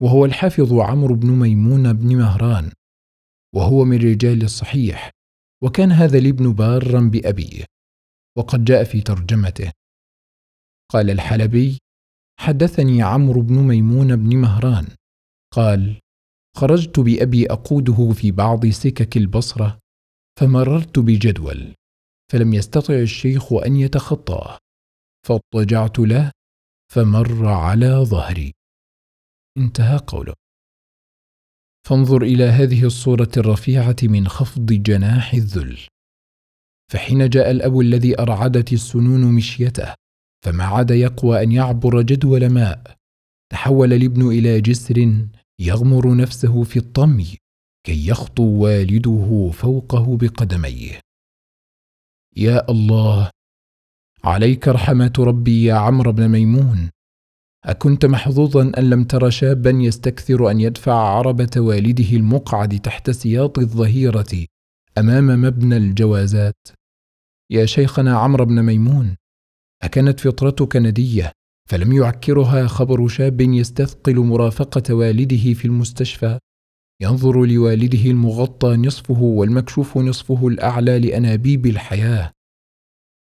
وهو 0.02 0.26
الحافظ 0.26 0.74
عمرو 0.74 1.16
بن 1.16 1.28
ميمون 1.28 1.94
بن 1.94 2.16
مهران 2.16 2.72
وهو 3.56 3.86
من 3.86 3.98
رجال 3.98 4.44
الصحيح 4.44 5.12
وكان 5.64 5.92
هذا 5.92 6.18
الابن 6.18 6.54
بارا 6.54 7.02
بأبيه 7.02 7.66
وقد 8.38 8.66
جاء 8.66 8.84
في 8.84 9.02
ترجمته. 9.02 9.72
قال 10.92 11.10
الحلبي 11.10 11.83
حدثني 12.44 13.02
عمرو 13.02 13.42
بن 13.42 13.56
ميمون 13.56 14.16
بن 14.16 14.38
مهران. 14.38 14.88
قال 15.54 16.00
خرجت 16.58 17.00
بأبي 17.00 17.46
أقوده 17.46 18.12
في 18.12 18.32
بعض 18.32 18.66
سكك 18.66 19.18
البصرة 19.18 19.80
فمررت 20.40 21.00
بجدول 21.00 21.76
فلم 22.32 22.54
يستطع 22.54 22.94
الشيخ 22.94 23.54
أن 23.54 23.76
يتخطاه 23.76 24.58
فاضطجعت 25.28 26.00
له 26.00 26.32
فمر 26.94 27.48
على 27.48 27.88
ظهري. 27.88 28.54
انتهى 29.58 29.98
قوله. 29.98 30.34
فانظر 31.88 32.22
إلى 32.22 32.44
هذه 32.44 32.86
الصورة 32.86 33.32
الرفيعة 33.38 33.96
من 34.04 34.28
خفض 34.28 34.66
جناح 34.66 35.34
الذل. 35.34 35.80
فحين 36.92 37.30
جاء 37.30 37.52
الأب 37.52 37.80
الذي 37.80 38.20
أرعدت 38.20 38.74
السنون 38.74 39.34
مشيته 39.34 40.03
فما 40.44 40.64
عاد 40.64 40.92
يقوى 40.92 41.44
أن 41.44 41.52
يعبر 41.52 42.02
جدول 42.02 42.50
ماء. 42.50 42.98
تحول 43.52 43.94
الابن 43.94 44.28
إلى 44.28 44.62
جسر 44.62 45.28
يغمر 45.60 46.16
نفسه 46.16 46.64
في 46.64 46.80
الطمي 46.80 47.38
كي 47.86 48.08
يخطو 48.08 48.44
والده 48.44 49.52
فوقه 49.54 50.18
بقدميه. 50.18 51.00
يا 52.36 52.72
الله 52.72 53.30
عليك 54.24 54.68
رحمة 54.68 55.14
ربي 55.20 55.64
يا 55.64 55.74
عمرو 55.74 56.12
بن 56.12 56.28
ميمون. 56.28 56.90
أكنت 57.66 58.06
محظوظا 58.06 58.72
أن 58.78 58.90
لم 58.90 59.04
تر 59.04 59.30
شابا 59.30 59.70
يستكثر 59.70 60.52
أن 60.52 60.60
يدفع 60.60 60.94
عربة 60.94 61.52
والده 61.58 62.10
المقعد 62.18 62.80
تحت 62.80 63.10
سياط 63.10 63.60
الظهيرة 63.60 64.46
أمام 64.98 65.42
مبنى 65.42 65.78
الجوازات. 65.78 66.68
يا 67.52 67.66
شيخنا 67.66 68.18
عمرو 68.18 68.46
بن 68.46 68.62
ميمون 68.62 69.16
أكانت 69.84 70.20
فطرتك 70.20 70.76
نديه 70.76 71.32
فلم 71.70 71.94
يعكرها 71.94 72.68
خبر 72.68 73.08
شاب 73.08 73.42
يستثقل 73.42 74.20
مرافقة 74.20 74.94
والده 74.94 75.54
في 75.54 75.66
المستشفى. 75.66 76.40
ينظر 77.02 77.46
لوالده 77.46 78.12
المغطى 78.12 78.76
نصفه 78.76 79.22
والمكشوف 79.22 79.98
نصفه 79.98 80.48
الأعلى 80.48 81.00
لأنابيب 81.00 81.66
الحياة. 81.66 82.32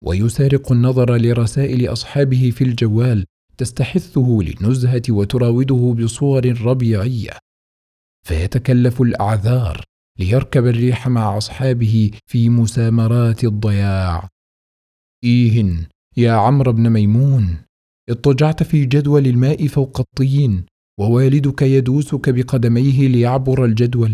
ويسارق 0.05 0.73
النظر 0.73 1.16
لرسائل 1.16 1.92
أصحابه 1.92 2.51
في 2.51 2.64
الجوال 2.64 3.25
تستحثه 3.59 4.38
للنزهة 4.42 5.03
وتراوده 5.11 5.95
بصور 5.99 6.61
ربيعية. 6.61 7.38
فيتكلف 8.27 9.03
الأعذار 9.03 9.85
ليركب 10.19 10.66
الريح 10.66 11.09
مع 11.09 11.38
أصحابه 11.38 12.11
في 12.27 12.49
مسامرات 12.49 13.45
الضياع. 13.45 14.29
إيه 15.25 15.87
يا 16.16 16.33
عمرو 16.33 16.72
بن 16.72 16.90
ميمون 16.90 17.59
اضطجعت 18.11 18.62
في 18.62 18.85
جدول 18.85 19.27
الماء 19.27 19.66
فوق 19.66 20.00
الطين 20.00 20.66
ووالدك 21.00 21.62
يدوسك 21.62 22.31
بقدميه 22.31 23.09
ليعبر 23.09 23.64
الجدول. 23.64 24.12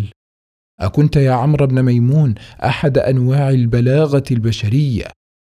أكنت 0.80 1.16
يا 1.16 1.32
عمرو 1.32 1.66
بن 1.66 1.82
ميمون 1.82 2.34
أحد 2.64 2.98
أنواع 2.98 3.50
البلاغة 3.50 4.24
البشرية 4.30 5.04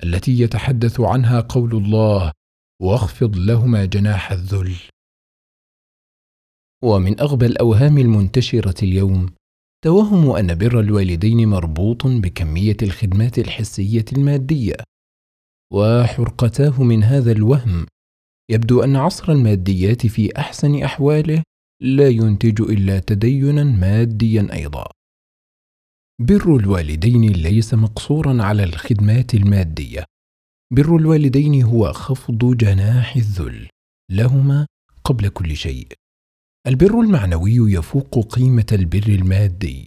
التي 0.05 0.41
يتحدث 0.41 1.01
عنها 1.01 1.41
قول 1.41 1.77
الله 1.77 2.33
واخفض 2.83 3.37
لهما 3.37 3.85
جناح 3.85 4.33
الذل. 4.33 4.75
ومن 6.85 7.21
أغبى 7.21 7.47
الأوهام 7.47 7.99
المنتشرة 7.99 8.85
اليوم 8.85 9.27
توهم 9.85 10.31
أن 10.31 10.55
بر 10.55 10.81
الوالدين 10.81 11.49
مربوط 11.49 12.07
بكمية 12.07 12.77
الخدمات 12.83 13.39
الحسية 13.39 14.05
المادية 14.13 14.75
وحرقتاه 15.73 16.83
من 16.83 17.05
هذا 17.05 17.33
الوهم. 17.33 17.87
يبدو 18.51 18.83
أن 18.85 18.97
عصر 18.97 19.33
الماديات 19.33 20.07
في 20.07 20.39
أحسن 20.39 20.83
أحواله 20.83 21.43
لا 21.81 22.09
ينتج 22.09 22.61
إلا 22.61 22.99
تدينا 22.99 23.65
ماديا 23.65 24.49
أيضا. 24.53 24.85
بر 26.21 26.57
الوالدين 26.57 27.33
ليس 27.33 27.75
مقصورا 27.75 28.43
على 28.43 28.65
الخدمات 28.65 29.35
المادية. 29.35 30.05
بر 30.73 30.97
الوالدين 30.97 31.63
هو 31.63 31.93
خفض 31.93 32.57
جناح 32.57 33.17
الذل 33.17 33.69
لهما 34.11 34.67
قبل 35.05 35.29
كل 35.29 35.57
شيء. 35.57 35.89
البر 36.67 37.01
المعنوي 37.01 37.73
يفوق 37.73 38.35
قيمة 38.35 38.67
البر 38.73 39.09
المادي 39.09 39.87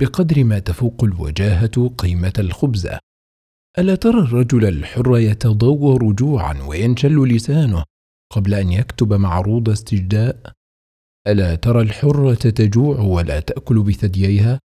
بقدر 0.00 0.44
ما 0.44 0.58
تفوق 0.58 1.04
الوجاهة 1.04 1.88
قيمة 1.98 2.32
الخبزة. 2.38 2.98
ألا 3.78 3.94
ترى 3.94 4.18
الرجل 4.18 4.64
الحر 4.64 5.18
يتضور 5.18 6.12
جوعا 6.12 6.62
وينشل 6.62 7.28
لسانه 7.28 7.84
قبل 8.32 8.54
أن 8.54 8.72
يكتب 8.72 9.12
معروض 9.12 9.68
استجداء؟ 9.68 10.52
ألا 11.26 11.54
ترى 11.54 11.82
الحره 11.82 12.34
تجوع 12.34 13.00
ولا 13.00 13.40
تأكل 13.40 13.82
بثدييها؟ 13.82 14.60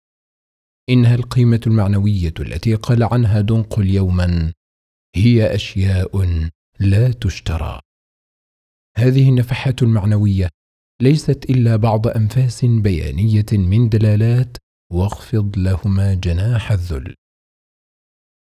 إنها 0.90 1.14
القيمة 1.14 1.60
المعنوية 1.66 2.34
التي 2.40 2.74
قال 2.74 3.02
عنها 3.02 3.40
دنقل 3.40 3.90
يوما 3.90 4.52
هي 5.16 5.54
أشياء 5.54 6.24
لا 6.80 7.12
تشترى. 7.12 7.80
هذه 8.96 9.28
النفحات 9.28 9.82
المعنوية 9.82 10.48
ليست 11.02 11.50
إلا 11.50 11.76
بعض 11.76 12.08
أنفاس 12.08 12.64
بيانية 12.64 13.46
من 13.52 13.88
دلالات 13.88 14.56
واخفض 14.92 15.58
لهما 15.58 16.14
جناح 16.14 16.72
الذل. 16.72 17.14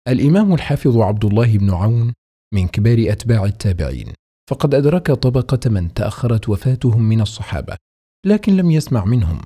الإمام 0.09 0.55
الحافظ 0.55 0.97
عبد 0.97 1.25
الله 1.25 1.59
بن 1.59 1.71
عون 1.71 2.13
من 2.55 2.69
كبار 2.69 3.13
أتباع 3.13 3.45
التابعين. 3.45 4.13
فقد 4.51 4.75
أدرك 4.75 5.11
طبقة 5.13 5.71
من 5.71 5.95
تأخرت 5.95 6.49
وفاتهم 6.49 7.03
من 7.03 7.21
الصحابة 7.21 7.77
لكن 8.27 8.57
لم 8.57 8.71
يسمع 8.71 9.05
منهم. 9.05 9.41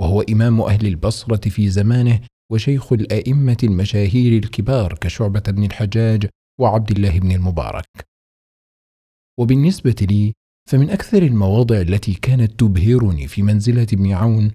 وهو 0.00 0.20
إمام 0.20 0.60
أهل 0.60 0.86
البصرة 0.86 1.48
في 1.48 1.68
زمانه 1.68 2.20
وشيخ 2.52 2.92
الأئمة 2.92 3.56
المشاهير 3.62 4.42
الكبار 4.42 4.94
كشعبة 4.94 5.42
بن 5.48 5.64
الحجاج 5.64 6.28
وعبد 6.60 6.90
الله 6.90 7.18
بن 7.18 7.32
المبارك. 7.32 8.06
وبالنسبة 9.38 9.96
لي 10.10 10.32
فمن 10.70 10.90
أكثر 10.90 11.22
المواضع 11.22 11.80
التي 11.80 12.14
كانت 12.14 12.60
تبهرني 12.60 13.28
في 13.28 13.42
منزلة 13.42 13.86
ابن 13.92 14.12
عون 14.12 14.52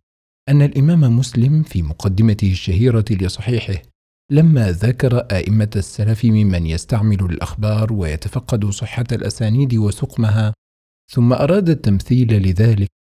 أن 0.49 0.61
الإمام 0.61 1.17
مسلم 1.17 1.63
في 1.63 1.81
مقدمته 1.81 2.51
الشهيرة 2.51 3.05
لصحيحه 3.11 3.90
لما 4.31 4.71
ذكر 4.71 5.17
أئمة 5.17 5.69
السلف 5.75 6.25
ممن 6.25 6.65
يستعمل 6.65 7.19
الأخبار 7.19 7.93
ويتفقد 7.93 8.65
صحة 8.65 9.05
الأسانيد 9.11 9.75
وسقمها 9.75 10.53
ثم 11.11 11.33
أراد 11.33 11.69
التمثيل 11.69 12.33
لذلك 12.43 12.91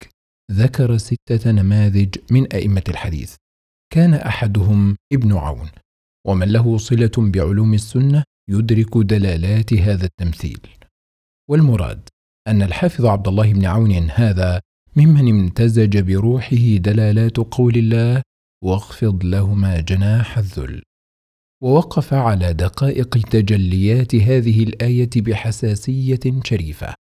ذكر 0.53 0.97
ستة 0.97 1.51
نماذج 1.51 2.17
من 2.31 2.53
أئمة 2.53 2.83
الحديث. 2.89 3.35
كان 3.93 4.15
أحدهم 4.15 4.97
ابن 5.13 5.33
عون 5.33 5.69
ومن 6.27 6.49
له 6.49 6.79
صلة 6.79 7.13
بعلوم 7.19 7.75
السنة 7.75 8.25
يدرك 8.51 8.97
دلالات 8.97 9.75
هذا 9.75 10.05
التمثيل. 10.05 10.61
والمراد 11.51 12.09
أن 12.49 12.63
الحافظ 12.63 13.07
عبد 13.07 13.29
الله 13.29 13.53
بن 13.53 13.65
عون 13.65 13.93
هذا 14.11 14.61
ممن 14.97 15.29
امتزج 15.29 15.99
بروحه 15.99 16.77
دلالات 16.77 17.37
قول 17.37 17.77
الله 17.77 18.23
واخفض 18.65 19.25
لهما 19.25 19.81
جناح 19.81 20.39
الذل 20.39 20.83
ووقف 21.63 22.15
على 22.15 22.53
دقائق 22.53 23.19
تجليات 23.19 24.15
هذه 24.15 24.63
الآية 24.63 25.11
بحساسية 25.17 26.21
شريفة 26.45 26.95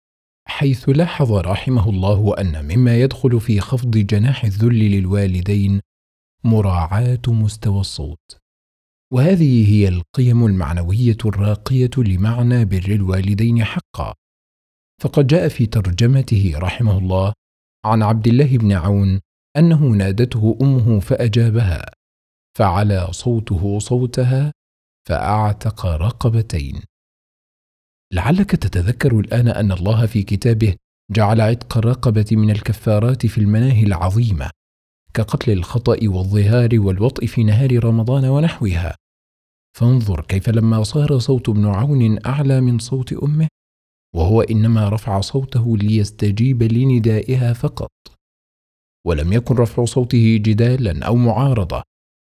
حيث 0.48 0.88
لاحظ 0.88 1.32
رحمه 1.32 1.88
الله 1.90 2.40
أن 2.40 2.64
مما 2.64 3.00
يدخل 3.00 3.40
في 3.40 3.60
خفض 3.60 3.90
جناح 3.90 4.44
الذل 4.44 4.78
للوالدين 4.78 5.80
مراعاة 6.44 7.22
مستوى 7.28 7.80
الصوت. 7.80 8.38
وهذه 9.12 9.74
هي 9.74 9.88
القيم 9.88 10.46
المعنوية 10.46 11.16
الراقية 11.24 11.90
لمعنى 11.98 12.64
بر 12.64 12.88
الوالدين 12.88 13.64
حقا. 13.64 14.14
فقد 15.02 15.26
جاء 15.26 15.48
في 15.48 15.66
ترجمته 15.66 16.52
رحمه 16.56 16.98
الله 16.98 17.32
عن 17.84 18.02
عبد 18.02 18.26
الله 18.26 18.58
بن 18.58 18.72
عون 18.72 19.20
أنه 19.56 19.86
نادته 19.86 20.58
أمه 20.62 21.00
فأجابها 21.00 21.90
فعلى 22.58 23.08
صوته 23.10 23.78
صوتها 23.78 24.52
فأعتق 25.08 25.86
رقبتين. 25.86 26.82
لعلك 28.12 28.50
تتذكر 28.50 29.20
الآن 29.20 29.48
أن 29.48 29.72
الله 29.72 30.06
في 30.06 30.22
كتابه 30.22 30.76
جعل 31.10 31.40
عتق 31.40 31.78
الرقبة 31.78 32.26
من 32.32 32.50
الكفارات 32.50 33.26
في 33.26 33.38
المناهي 33.38 33.82
العظيمة 33.82 34.50
كقتل 35.14 35.52
الخطأ 35.52 35.96
والظهار 36.02 36.68
والوطء 36.72 37.26
في 37.26 37.44
نهار 37.44 37.84
رمضان 37.84 38.24
ونحوها. 38.24 38.94
فانظر 39.76 40.20
كيف 40.20 40.48
لما 40.48 40.82
صار 40.82 41.18
صوت 41.18 41.48
ابن 41.48 41.66
عون 41.66 42.26
أعلى 42.26 42.60
من 42.60 42.78
صوت 42.78 43.12
أمه 43.12 43.48
وهو 44.14 44.40
إنما 44.40 44.88
رفع 44.88 45.20
صوته 45.20 45.76
ليستجيب 45.76 46.62
لندائها 46.62 47.52
فقط. 47.52 47.90
ولم 49.06 49.32
يكن 49.32 49.54
رفع 49.54 49.84
صوته 49.84 50.36
جدالا 50.42 51.06
أو 51.06 51.16
معارضة 51.16 51.82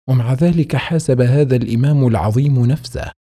ومع 0.09 0.33
ذلك 0.33 0.77
حاسب 0.77 1.21
هذا 1.21 1.57
الإمام 1.57 2.07
العظيم 2.07 2.67
نفسه 2.67 3.13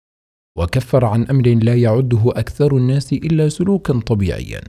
وكفر 0.58 1.04
عن 1.04 1.24
أمر 1.24 1.48
لا 1.48 1.74
يعده 1.76 2.22
أكثر 2.26 2.76
الناس 2.76 3.12
إلا 3.12 3.48
سلوكا 3.48 4.00
طبيعيا. 4.00 4.60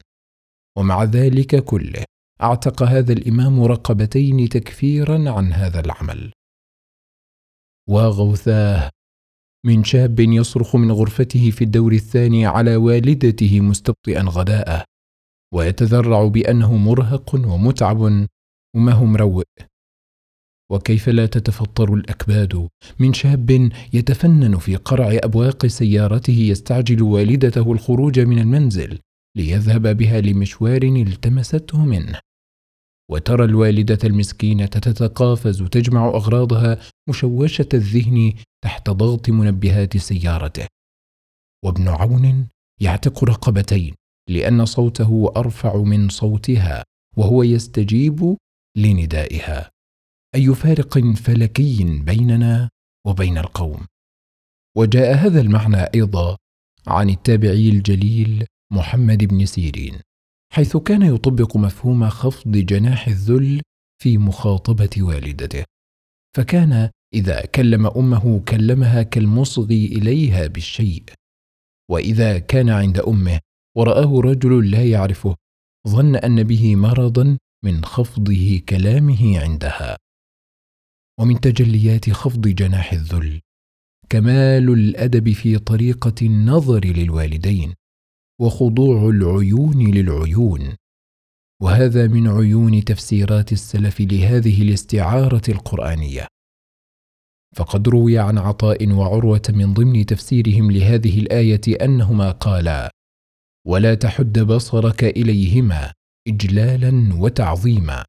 ومع 0.77 1.03
ذلك 1.03 1.63
كله 1.63 2.03
أعتق 2.41 2.83
هذا 2.83 3.13
الإمام 3.13 3.63
رقبتين 3.63 4.49
تكفيرا 4.49 5.29
عن 5.29 5.53
هذا 5.53 5.79
العمل. 5.79 6.31
وغوثاه 7.89 8.89
من 9.65 9.83
شاب 9.83 10.19
يصرخ 10.19 10.75
من 10.75 10.91
غرفته 10.91 11.51
في 11.51 11.63
الدور 11.63 11.91
الثاني 11.91 12.45
على 12.45 12.75
والدته 12.75 13.61
مستبطئا 13.61 14.21
غداءة 14.21 14.83
ويتذرع 15.53 16.27
بأنه 16.27 16.77
مرهق 16.77 17.35
ومتعب 17.35 18.27
وما 18.75 18.91
هو 18.91 19.05
مروق 19.05 19.43
وكيف 20.73 21.09
لا 21.09 21.25
تتفطر 21.25 21.93
الأكباد؟ 21.93 22.69
من 22.99 23.13
شاب 23.13 23.69
يتفنن 23.93 24.57
في 24.57 24.75
قرع 24.75 25.19
أبواق 25.23 25.65
سيارته 25.65 26.33
يستعجل 26.33 27.01
والدته 27.01 27.71
الخروج 27.71 28.19
من 28.19 28.39
المنزل 28.39 28.99
ليذهب 29.37 29.97
بها 29.97 30.21
لمشوار 30.21 30.83
التمسته 30.83 31.85
منه. 31.85 32.19
وترى 33.11 33.45
الوالدة 33.45 33.97
المسكينة 34.03 34.65
تتقافز 34.65 35.63
تجمع 35.63 36.07
أغراضها 36.07 36.79
مشوشة 37.09 37.69
الذهن 37.73 38.33
تحت 38.63 38.89
ضغط 38.89 39.29
منبهات 39.29 39.97
سيارته. 39.97 40.67
وابن 41.65 41.87
عون 41.87 42.47
يعتق 42.81 43.23
رقبتين 43.23 43.95
لأن 44.29 44.65
صوته 44.65 45.33
أرفع 45.37 45.77
من 45.77 46.09
صوتها 46.09 46.83
وهو 47.17 47.43
يستجيب 47.43 48.37
لندائها. 48.77 49.72
أي 50.35 50.55
فارق 50.55 50.99
فلكي 50.99 51.99
بيننا 51.99 52.69
وبين 53.07 53.37
القوم؟ 53.37 53.85
وجاء 54.77 55.15
هذا 55.15 55.41
المعنى 55.41 55.77
أيضا 55.77 56.37
عن 56.87 57.09
التابعي 57.09 57.69
الجليل 57.69 58.45
محمد 58.71 59.23
بن 59.23 59.45
سيرين 59.45 59.99
حيث 60.53 60.77
كان 60.77 61.01
يطبق 61.01 61.57
مفهوم 61.57 62.09
خفض 62.09 62.51
جناح 62.51 63.07
الذل 63.07 63.61
في 64.01 64.17
مخاطبة 64.17 64.89
والدته. 64.97 65.63
فكان 66.37 66.89
إذا 67.13 67.45
كلم 67.45 67.87
أمه 67.87 68.39
كلمها 68.39 69.03
كالمصغي 69.03 69.85
إليها 69.85 70.47
بالشيء. 70.47 71.03
وإذا 71.91 72.39
كان 72.39 72.69
عند 72.69 72.99
أمه 72.99 73.39
ورآه 73.77 74.19
رجل 74.19 74.71
لا 74.71 74.85
يعرفه 74.85 75.35
ظن 75.87 76.15
أن 76.15 76.43
به 76.43 76.75
مرضا 76.75 77.37
من 77.65 77.85
خفضه 77.85 78.61
كلامه 78.69 79.39
عندها. 79.39 79.97
ومن 81.19 81.39
تجليات 81.39 82.09
خفض 82.09 82.47
جناح 82.47 82.93
الذل. 82.93 83.41
كمال 84.09 84.69
الأدب 84.69 85.31
في 85.31 85.59
طريقة 85.59 86.15
النظر 86.21 86.85
للوالدين 86.85 87.73
وخضوع 88.41 89.09
العيون 89.09 89.93
للعيون. 89.93 90.75
وهذا 91.61 92.07
من 92.07 92.27
عيون 92.27 92.83
تفسيرات 92.83 93.51
السلف 93.51 94.01
لهذه 94.01 94.61
الاستعارة 94.61 95.41
القرآنية. 95.49 96.27
فقد 97.55 97.89
روي 97.89 98.19
عن 98.19 98.37
عطاء 98.37 98.91
وعروة 98.91 99.41
من 99.49 99.73
ضمن 99.73 100.05
تفسيرهم 100.05 100.71
لهذه 100.71 101.19
الآية 101.19 101.85
أنهما 101.85 102.31
قالا 102.31 102.91
ولا 103.67 103.95
تحد 103.95 104.39
بصرك 104.39 105.03
إليهما 105.03 105.93
اجلالا 106.27 107.15
وتعظيما. 107.15 108.05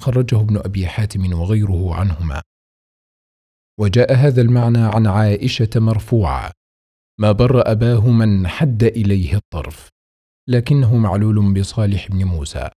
خرجه 0.00 0.40
ابن 0.40 0.56
أبي 0.56 0.86
حاتم 0.86 1.32
وغيره 1.32 1.94
عنهما. 1.94 2.42
وجاء 3.80 4.14
هذا 4.14 4.42
المعنى 4.42 4.78
عن 4.78 5.06
عائشة 5.06 5.70
مرفوعا 5.76 6.50
ما 7.20 7.32
بر 7.32 7.70
أباه 7.70 8.10
من 8.10 8.48
حد 8.48 8.82
إليه 8.82 9.36
الطرف 9.36 9.88
لكنه 10.48 10.96
معلول 10.96 11.54
بصالح 11.54 12.08
بن 12.08 12.24
موسى. 12.24 12.70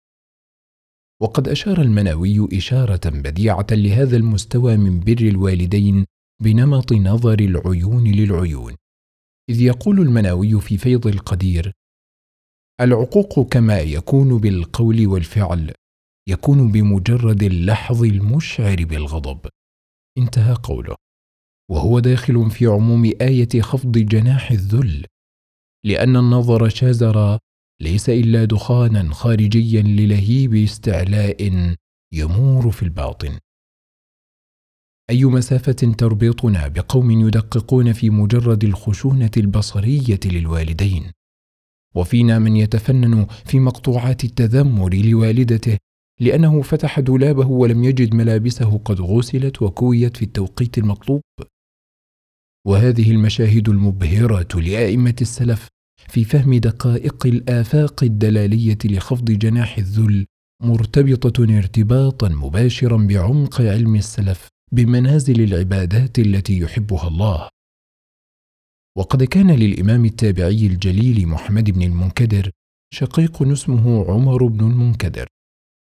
وقد 1.21 1.47
أشار 1.47 1.81
المناوي 1.81 2.57
إشارة 2.57 3.09
بديعة 3.09 3.67
لهذا 3.71 4.17
المستوى 4.17 4.77
من 4.77 4.99
بر 4.99 5.21
الوالدين 5.21 6.05
بنمط 6.41 6.93
نظر 6.93 7.39
العيون 7.39 8.07
للعيون. 8.07 8.75
إذ 9.49 9.61
يقول 9.61 9.99
المناوي 9.99 10.61
في 10.61 10.77
فيض 10.77 11.07
القدير 11.07 11.73
العقوق 12.81 13.47
كما 13.47 13.79
يكون 13.79 14.37
بالقول 14.37 15.07
والفعل 15.07 15.73
يكون 16.27 16.71
بمجرد 16.71 17.43
اللحظ 17.43 18.03
المشعر 18.03 18.85
بالغضب. 18.85 19.49
انتهى 20.17 20.53
قوله. 20.53 20.95
وهو 21.71 21.99
داخل 21.99 22.51
في 22.51 22.65
عموم 22.65 23.11
آية 23.21 23.61
خفض 23.61 23.91
جناح 23.91 24.51
الذل. 24.51 25.05
لأن 25.85 26.15
النظر 26.15 26.69
شازر 26.69 27.37
ليس 27.81 28.09
إلا 28.09 28.45
دخانا 28.45 29.13
خارجيا 29.13 29.81
للهيب 29.81 30.55
استعلاء 30.55 31.75
يمور 32.13 32.71
في 32.71 32.83
الباطن. 32.83 33.39
أي 35.09 35.25
مسافة 35.25 35.71
تربطنا 35.71 36.67
بقوم 36.67 37.11
يدققون 37.11 37.93
في 37.93 38.09
مجرد 38.09 38.63
الخشونة 38.63 39.31
البصرية 39.37 40.19
للوالدين؟ 40.25 41.11
وفينا 41.95 42.39
من 42.39 42.55
يتفنن 42.55 43.27
في 43.45 43.59
مقطوعات 43.59 44.23
التذمر 44.23 44.93
لوالدته 44.93 45.77
لأنه 46.19 46.61
فتح 46.61 46.99
دولابه 46.99 47.47
ولم 47.47 47.83
يجد 47.83 48.15
ملابسه 48.15 48.77
قد 48.77 49.01
غسلت 49.01 49.61
وكويت 49.61 50.17
في 50.17 50.25
التوقيت 50.25 50.77
المطلوب. 50.77 51.21
وهذه 52.67 53.11
المشاهد 53.11 53.69
المبهرة 53.69 54.59
لأئمة 54.59 55.15
السلف 55.21 55.67
في 56.09 56.23
فهم 56.23 56.53
دقائق 56.55 57.25
الآفاق 57.25 58.03
الدلالية 58.03 58.77
لخفض 58.85 59.25
جناح 59.31 59.77
الذل 59.77 60.25
مرتبطة 60.63 61.43
ارتباطا 61.57 62.29
مباشرا 62.29 62.97
بعمق 62.97 63.61
علم 63.61 63.95
السلف 63.95 64.47
بمنازل 64.71 65.41
العبادات 65.41 66.19
التي 66.19 66.59
يحبها 66.59 67.07
الله. 67.07 67.49
وقد 68.97 69.23
كان 69.23 69.51
للإمام 69.51 70.05
التابعي 70.05 70.67
الجليل 70.67 71.27
محمد 71.27 71.71
بن 71.71 71.81
المنكدر 71.81 72.51
شقيق 72.93 73.43
اسمه 73.43 74.11
عمر 74.11 74.47
بن 74.47 74.71
المنكدر. 74.71 75.27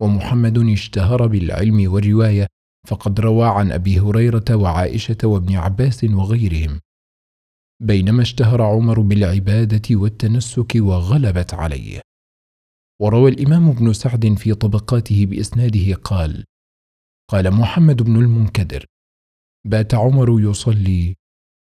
ومحمد 0.03 0.59
اشتهر 0.59 1.27
بالعلم 1.27 1.93
والرواية 1.93 2.47
فقد 2.87 3.21
روى 3.21 3.47
عن 3.49 3.73
أبي 3.73 4.01
هريرة 4.01 4.45
وعائشة 4.51 5.17
وابن 5.25 5.57
عباس 5.57 6.05
وغيرهم. 6.05 6.81
بينما 7.83 8.23
اشتهر 8.23 8.63
عمر 8.63 9.01
بالعبادة 9.01 9.97
والتنسك 9.97 10.73
وغلبت 10.77 11.55
عليه. 11.55 12.01
وروى 13.01 13.31
الإمام 13.31 13.69
ابن 13.69 13.93
سعد 13.93 14.35
في 14.35 14.55
طبقاته 14.55 15.27
بإسناده 15.27 15.95
قال 15.95 16.45
قال 17.31 17.51
محمد 17.51 18.03
بن 18.03 18.17
المنكدر 18.17 18.85
بات 19.67 19.95
عمر 19.95 20.41
يصلي 20.41 21.15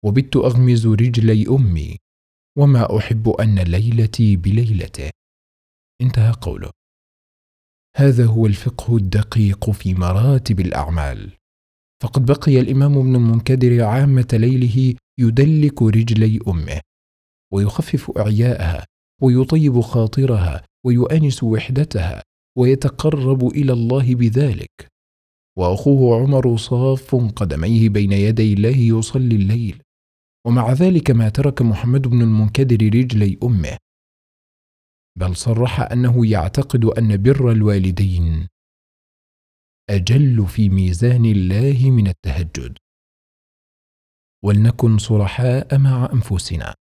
وبت 0.04 0.36
أغمز 0.36 0.86
رجلي 0.86 1.46
أمي 1.48 1.96
وما 2.58 2.98
أحب 2.98 3.28
أن 3.28 3.58
ليلتي 3.58 4.36
بليلته 4.36 5.10
انتهى 6.02 6.32
قوله. 6.32 6.77
هذا 7.96 8.26
هو 8.26 8.46
الفقه 8.46 8.96
الدقيق 8.96 9.70
في 9.70 9.94
مراتب 9.94 10.60
الأعمال. 10.60 11.32
فقد 12.02 12.26
بقي 12.26 12.60
الإمام 12.60 12.98
ابن 12.98 13.16
المنكدر 13.16 13.84
عامة 13.84 14.28
ليله 14.32 14.94
يدلك 15.18 15.82
رجلي 15.82 16.38
أمه 16.48 16.80
ويخفف 17.52 18.10
أعياءها 18.18 18.84
ويطيب 19.22 19.80
خاطرها 19.80 20.64
ويؤانس 20.86 21.42
وحدتها 21.42 22.22
ويتقرب 22.58 23.46
إلى 23.46 23.72
الله 23.72 24.14
بذلك. 24.14 24.88
وأخوه 25.58 26.20
عمر 26.22 26.56
صاف 26.56 27.14
قدميه 27.14 27.88
بين 27.88 28.12
يدي 28.12 28.52
الله 28.52 28.98
يصلي 28.98 29.36
الليل. 29.36 29.82
ومع 30.46 30.72
ذلك 30.72 31.10
ما 31.10 31.28
ترك 31.28 31.62
محمد 31.62 32.08
بن 32.08 32.22
المنكدر 32.22 32.86
رجلي 32.86 33.38
أمه 33.42 33.76
بل 35.18 35.36
صرح 35.36 35.80
أنه 35.80 36.26
يعتقد 36.26 36.84
أن 36.84 37.22
بر 37.22 37.52
الوالدين 37.52 38.48
أجل 39.90 40.46
في 40.46 40.68
ميزان 40.68 41.24
الله 41.24 41.90
من 41.90 42.06
التهجد. 42.08 42.78
ولنكن 44.44 44.98
صرحاء 44.98 45.78
مع 45.78 46.08
أنفسنا. 46.12 46.74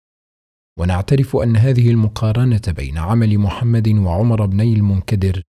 ونعترف 0.79 1.37
أن 1.37 1.57
هذه 1.57 1.90
المقارنة 1.90 2.62
بين 2.77 2.99
عمل 2.99 3.38
محمد 3.38 3.88
وعمر 3.88 4.47
بني 4.47 4.73
المنكدر 4.73 5.42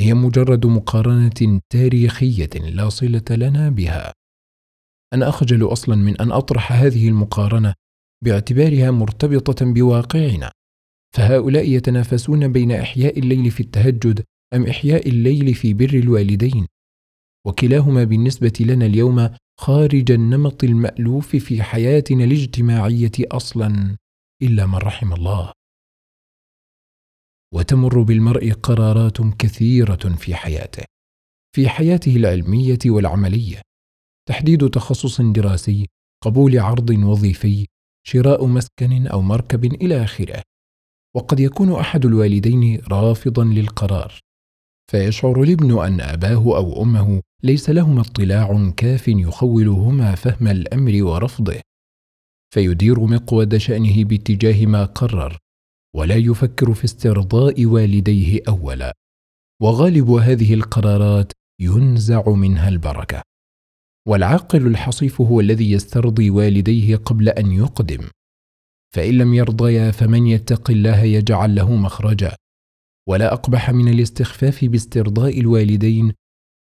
هي 0.00 0.14
مجرد 0.14 0.66
مقارنة 0.66 1.60
تاريخية 1.72 2.50
لا 2.54 2.88
صلة 2.88 3.24
لنا 3.30 3.70
بها. 3.70 4.12
أنا 5.14 5.28
أخجل 5.28 5.72
أصلا 5.72 5.96
من 5.96 6.20
أن 6.20 6.32
أطرح 6.32 6.72
هذه 6.72 7.08
المقارنة 7.08 7.74
باعتبارها 8.24 8.90
مرتبطة 8.90 9.72
بواقعنا. 9.72 10.52
فهؤلاء 11.16 11.68
يتنافسون 11.68 12.52
بين 12.52 12.72
إحياء 12.72 13.18
الليل 13.18 13.50
في 13.50 13.60
التهجد 13.60 14.24
أم 14.54 14.66
إحياء 14.66 15.08
الليل 15.08 15.54
في 15.54 15.74
بر 15.74 15.94
الوالدين. 15.94 16.66
وكلاهما 17.46 18.04
بالنسبة 18.04 18.52
لنا 18.60 18.86
اليوم 18.86 19.30
خارج 19.60 20.10
النمط 20.10 20.64
المألوف 20.64 21.36
في 21.36 21.62
حياتنا 21.62 22.24
الاجتماعية 22.24 23.12
أصلا 23.18 23.96
إلا 24.42 24.66
من 24.66 24.74
رحم 24.74 25.12
الله. 25.12 25.52
وتمر 27.54 28.02
بالمرء 28.02 28.52
قرارات 28.52 29.20
كثيرة 29.20 30.16
في 30.16 30.34
حياته 30.34 30.84
في 31.56 31.68
حياته 31.68 32.16
العلمية 32.16 32.78
والعملية. 32.86 33.62
تحديد 34.28 34.70
تخصص 34.70 35.20
دراسي 35.20 35.86
قبول 36.24 36.58
عرض 36.58 36.90
وظيفي 36.90 37.66
شراء 38.06 38.46
مسكن 38.46 39.06
أو 39.06 39.22
مركب 39.22 39.64
إلى 39.64 40.04
آخره. 40.04 40.42
وقد 41.16 41.40
يكون 41.40 41.72
أحد 41.72 42.06
الوالدين 42.06 42.80
رافضا 42.88 43.44
للقرار. 43.44 44.18
فيشعر 44.90 45.42
الابن 45.42 45.82
أن 45.82 46.00
أباه 46.00 46.56
أو 46.56 46.82
أمه 46.82 47.20
ليس 47.42 47.70
لهما 47.70 48.00
اطلاع 48.00 48.72
كاف 48.76 49.08
يخولهما 49.08 50.14
فهم 50.14 50.48
الأمر 50.48 51.02
ورفضه. 51.02 51.60
فيدير 52.54 53.00
مقود 53.00 53.56
شأنه 53.56 54.04
باتجاه 54.04 54.66
ما 54.66 54.84
قرر 54.84 55.38
ولا 55.96 56.14
يفكر 56.14 56.74
في 56.74 56.84
استرضاء 56.84 57.66
والديه 57.66 58.40
اولا. 58.48 58.94
وغالب 59.62 60.10
هذه 60.10 60.54
القرارات 60.54 61.32
ينزع 61.60 62.28
منها 62.28 62.68
البركة. 62.68 63.22
والعاقل 64.08 64.66
الحصيف 64.66 65.20
هو 65.20 65.40
الذي 65.40 65.72
يسترضي 65.72 66.30
والديه 66.30 66.96
قبل 66.96 67.28
أن 67.28 67.52
يقدم. 67.52 68.08
فإن 68.94 69.18
لم 69.18 69.34
يرضيا 69.34 69.90
فمن 69.90 70.26
يتق 70.26 70.70
الله 70.70 71.02
يجعل 71.02 71.54
له 71.54 71.76
مخرجا. 71.76 72.36
ولا 73.08 73.32
أقبح 73.32 73.70
من 73.70 73.88
الاستخفاف 73.88 74.64
باسترضاء 74.64 75.40
الوالدين 75.40 76.12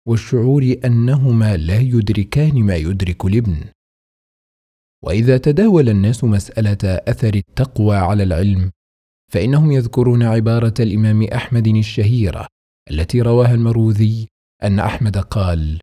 والشعور 0.07 0.75
أنهما 0.85 1.57
لا 1.57 1.79
يدركان 1.79 2.63
ما 2.63 2.75
يدرك 2.75 3.25
الابن. 3.25 3.63
وإذا 5.03 5.37
تداول 5.37 5.89
الناس 5.89 6.23
مسألة 6.23 6.77
أثر 6.83 7.33
التقوى 7.33 7.95
على 7.95 8.23
العلم 8.23 8.71
فإنهم 9.31 9.71
يذكرون 9.71 10.23
عبارة 10.23 10.73
الإمام 10.79 11.23
أحمد 11.23 11.67
الشهيرة 11.67 12.47
التي 12.91 13.21
رواها 13.21 13.53
المروذي 13.53 14.27
أن 14.63 14.79
أحمد 14.79 15.17
قال 15.17 15.79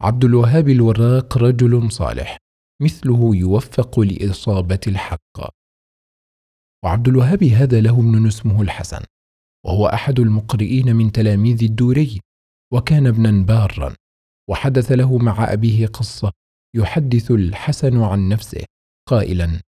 عبد 0.00 0.24
الوهاب 0.24 0.68
الوراق 0.68 1.38
رجل 1.38 1.92
صالح. 1.92 2.38
مثله 2.82 3.36
يوفق 3.36 4.00
لإصابة 4.00 4.80
الحق. 4.86 5.52
وعبد 6.84 7.08
الوهاب 7.08 7.44
هذا 7.44 7.80
له 7.80 7.98
ابن 7.98 8.26
اسمه 8.26 8.62
الحسن 8.62 9.02
وهو 9.66 9.86
أحد 9.86 10.20
المقرئين 10.20 10.96
من 10.96 11.12
تلاميذ 11.12 11.64
الدوري 11.64 12.20
وكان 12.72 13.06
ابنا 13.06 13.44
بارا 13.46 13.94
وحدث 14.50 14.92
له 14.92 15.18
مع 15.18 15.52
أبيه 15.52 15.86
قصة 15.86 16.32
يحدث 16.76 17.30
الحسن 17.30 18.02
عن 18.02 18.28
نفسه 18.28 18.64
قائلا 19.08 19.60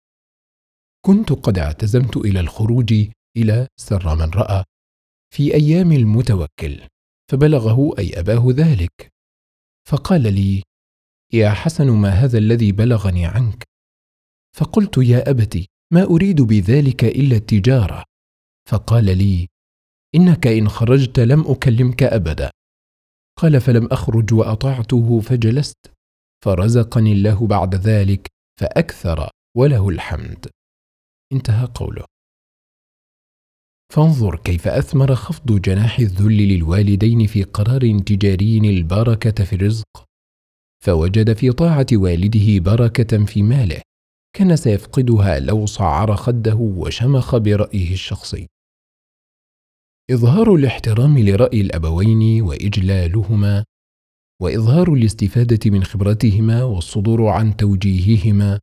كنت 1.06 1.32
قد 1.32 1.58
اعتزمت 1.58 2.18
إلى 2.18 2.40
الخروج 2.40 2.94
إلى 3.38 3.68
سر 3.80 4.16
من 4.16 4.30
رأى 4.30 4.64
في 5.34 5.54
أيام 5.54 5.92
المتوكل 5.92 6.82
فبلغه 7.32 7.98
أي 8.00 8.20
أباه 8.20 8.46
ذلك 8.50 9.14
فقال 9.90 10.22
لي 10.22 10.64
يا 11.34 11.50
حسن 11.50 11.90
ما 11.90 12.10
هذا 12.10 12.38
الذي 12.38 12.72
بلغني 12.72 13.26
عنك؟ 13.26 13.64
فقلت 14.58 14.98
يا 14.98 15.30
ابت 15.30 15.66
ما 15.94 16.04
أريد 16.04 16.42
بذلك 16.42 17.04
إلا 17.04 17.36
التجارة. 17.36 18.04
فقال 18.70 19.18
لي 19.18 19.48
إنك 20.16 20.48
إن 20.48 20.70
خرجت 20.70 21.20
لم 21.20 21.42
أكلمك 21.48 22.04
أبدا. 22.04 22.52
قال 23.40 23.62
فلم 23.62 23.86
أخرج 23.86 24.34
وأطعته 24.34 25.20
فجلست. 25.20 25.78
فرزقني 26.46 27.12
الله 27.12 27.48
بعد 27.48 27.76
ذلك 27.76 28.28
فأكثر 28.60 29.30
وله 29.58 29.90
الحمد. 29.90 30.48
انتهى 31.34 31.66
قوله. 31.76 32.06
فانظر 33.94 34.36
كيف 34.36 34.68
أثمر 34.68 35.16
خفض 35.16 35.62
جناح 35.62 36.00
الذل 36.00 36.38
للوالدين 36.38 37.28
في 37.28 37.44
قرار 37.44 38.00
تجاري 38.00 38.58
البركة 38.58 39.44
في 39.44 39.56
الرزق. 39.56 40.13
فوجد 40.84 41.34
في 41.34 41.52
طاعة 41.52 41.88
والده 41.94 42.60
بركة 42.60 43.26
في 43.26 43.44
ماله 43.44 43.82
كان 44.38 44.56
سيفقدها 44.56 45.40
لو 45.40 45.66
صعر 45.66 46.16
خده 46.16 46.56
وشمخ 46.56 47.36
برأيه 47.36 47.94
الشخصي. 47.94 48.48
إظهار 50.12 50.56
الاحترام 50.56 51.20
لرأي 51.20 51.62
الأبوين 51.62 52.42
وإجلالهما 52.42 53.64
وإظهار 54.42 54.94
الاستفادة 54.94 55.72
من 55.72 55.84
خبرتهما 55.84 56.64
والصدور 56.64 57.28
عن 57.28 57.56
توجيههما 57.56 58.60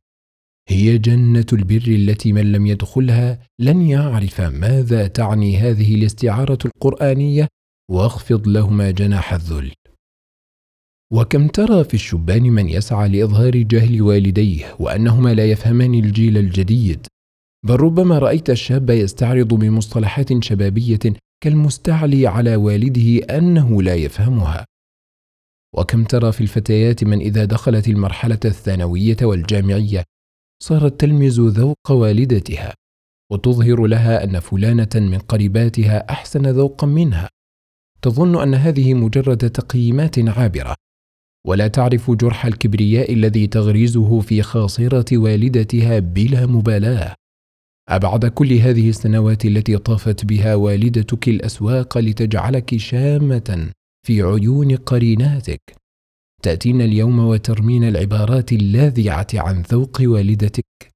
هي 0.69 0.97
جنة 0.97 1.45
البر 1.53 1.87
التي 1.87 2.33
من 2.33 2.51
لم 2.51 2.65
يدخلها 2.65 3.39
لن 3.59 3.81
يعرف 3.81 4.41
ماذا 4.41 5.07
تعني 5.07 5.57
هذه 5.57 5.95
الاستعارة 5.95 6.59
القرآنية 6.65 7.47
واخفض 7.91 8.47
لهما 8.47 8.91
جناح 8.91 9.33
الذل. 9.33 9.71
وكم 11.13 11.47
ترى 11.47 11.83
في 11.83 11.93
الشبان 11.93 12.43
من 12.43 12.69
يسعى 12.69 13.09
لإظهار 13.09 13.57
جهل 13.57 14.01
والديه 14.01 14.75
وأنهما 14.79 15.33
لا 15.33 15.45
يفهمان 15.45 15.93
الجيل 15.93 16.37
الجديد؟ 16.37 17.07
بل 17.65 17.75
ربما 17.75 18.19
رأيت 18.19 18.49
الشاب 18.49 18.89
يستعرض 18.89 19.53
بمصطلحات 19.53 20.43
شبابية 20.43 20.99
كالمستعلي 21.43 22.27
على 22.27 22.55
والده 22.55 23.37
أنه 23.37 23.81
لا 23.81 23.95
يفهمها. 23.95 24.65
وكم 25.75 26.03
ترى 26.03 26.31
في 26.31 26.41
الفتيات 26.41 27.03
من 27.03 27.19
إذا 27.19 27.45
دخلت 27.45 27.87
المرحلة 27.87 28.39
الثانوية 28.45 29.17
والجامعية 29.21 30.03
صارت 30.63 31.01
تلمز 31.01 31.39
ذوق 31.39 31.91
والدتها 31.91 32.73
وتظهر 33.31 33.85
لها 33.85 34.23
أن 34.23 34.39
فلانة 34.39 34.89
من 34.95 35.17
قريباتها 35.17 36.09
أحسن 36.09 36.47
ذوقا 36.47 36.87
منها. 36.87 37.29
تظن 38.01 38.41
أن 38.41 38.53
هذه 38.53 38.93
مجرد 38.93 39.49
تقييمات 39.49 40.29
عابرة. 40.29 40.75
ولا 41.47 41.67
تعرف 41.67 42.11
جرح 42.11 42.45
الكبرياء 42.45 43.13
الذي 43.13 43.47
تغريزه 43.47 44.19
في 44.19 44.41
خاصرة 44.41 45.17
والدتها 45.17 45.99
بلا 45.99 46.45
مبالاة. 46.45 47.15
أبعد 47.89 48.25
كل 48.25 48.53
هذه 48.53 48.89
السنوات 48.89 49.45
التي 49.45 49.77
طافت 49.77 50.25
بها 50.25 50.55
والدتك 50.55 51.27
الأسواق 51.29 51.97
لتجعلك 51.97 52.77
شامة 52.77 53.71
في 54.07 54.21
عيون 54.21 54.75
قريناتك. 54.75 55.61
تاتين 56.43 56.81
اليوم 56.81 57.19
وترمين 57.19 57.83
العبارات 57.83 58.51
اللاذعة 58.53 59.27
عن 59.33 59.61
ذوق 59.61 59.97
والدتك. 60.01 60.91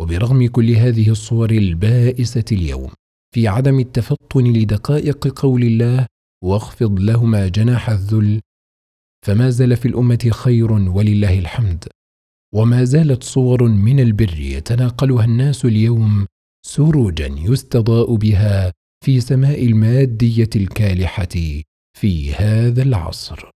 وبرغم 0.00 0.46
كل 0.46 0.70
هذه 0.70 1.10
الصور 1.10 1.50
البائسة 1.50 2.44
اليوم 2.52 2.90
في 3.34 3.48
عدم 3.48 3.80
التفطن 3.80 4.52
لدقائق 4.52 5.40
قول 5.40 5.62
الله 5.62 6.06
واخفض 6.44 7.00
لهما 7.00 7.48
جناح 7.48 7.90
الذل 7.90 8.40
فما 9.24 9.50
زال 9.50 9.76
في 9.76 9.88
الأمة 9.88 10.30
خير 10.30 10.72
ولله 10.72 11.38
الحمد. 11.38 11.84
وما 12.54 12.84
زالت 12.84 13.22
صور 13.22 13.68
من 13.68 14.00
البر 14.00 14.40
يتناقلها 14.40 15.24
الناس 15.24 15.64
اليوم 15.64 16.26
سروجا 16.66 17.26
يستضاء 17.26 18.14
بها 18.14 18.72
في 19.04 19.20
سماء 19.20 19.66
المادية 19.66 20.50
الكالحة 20.56 21.62
في 21.98 22.34
هذا 22.34 22.82
العصر. 22.82 23.53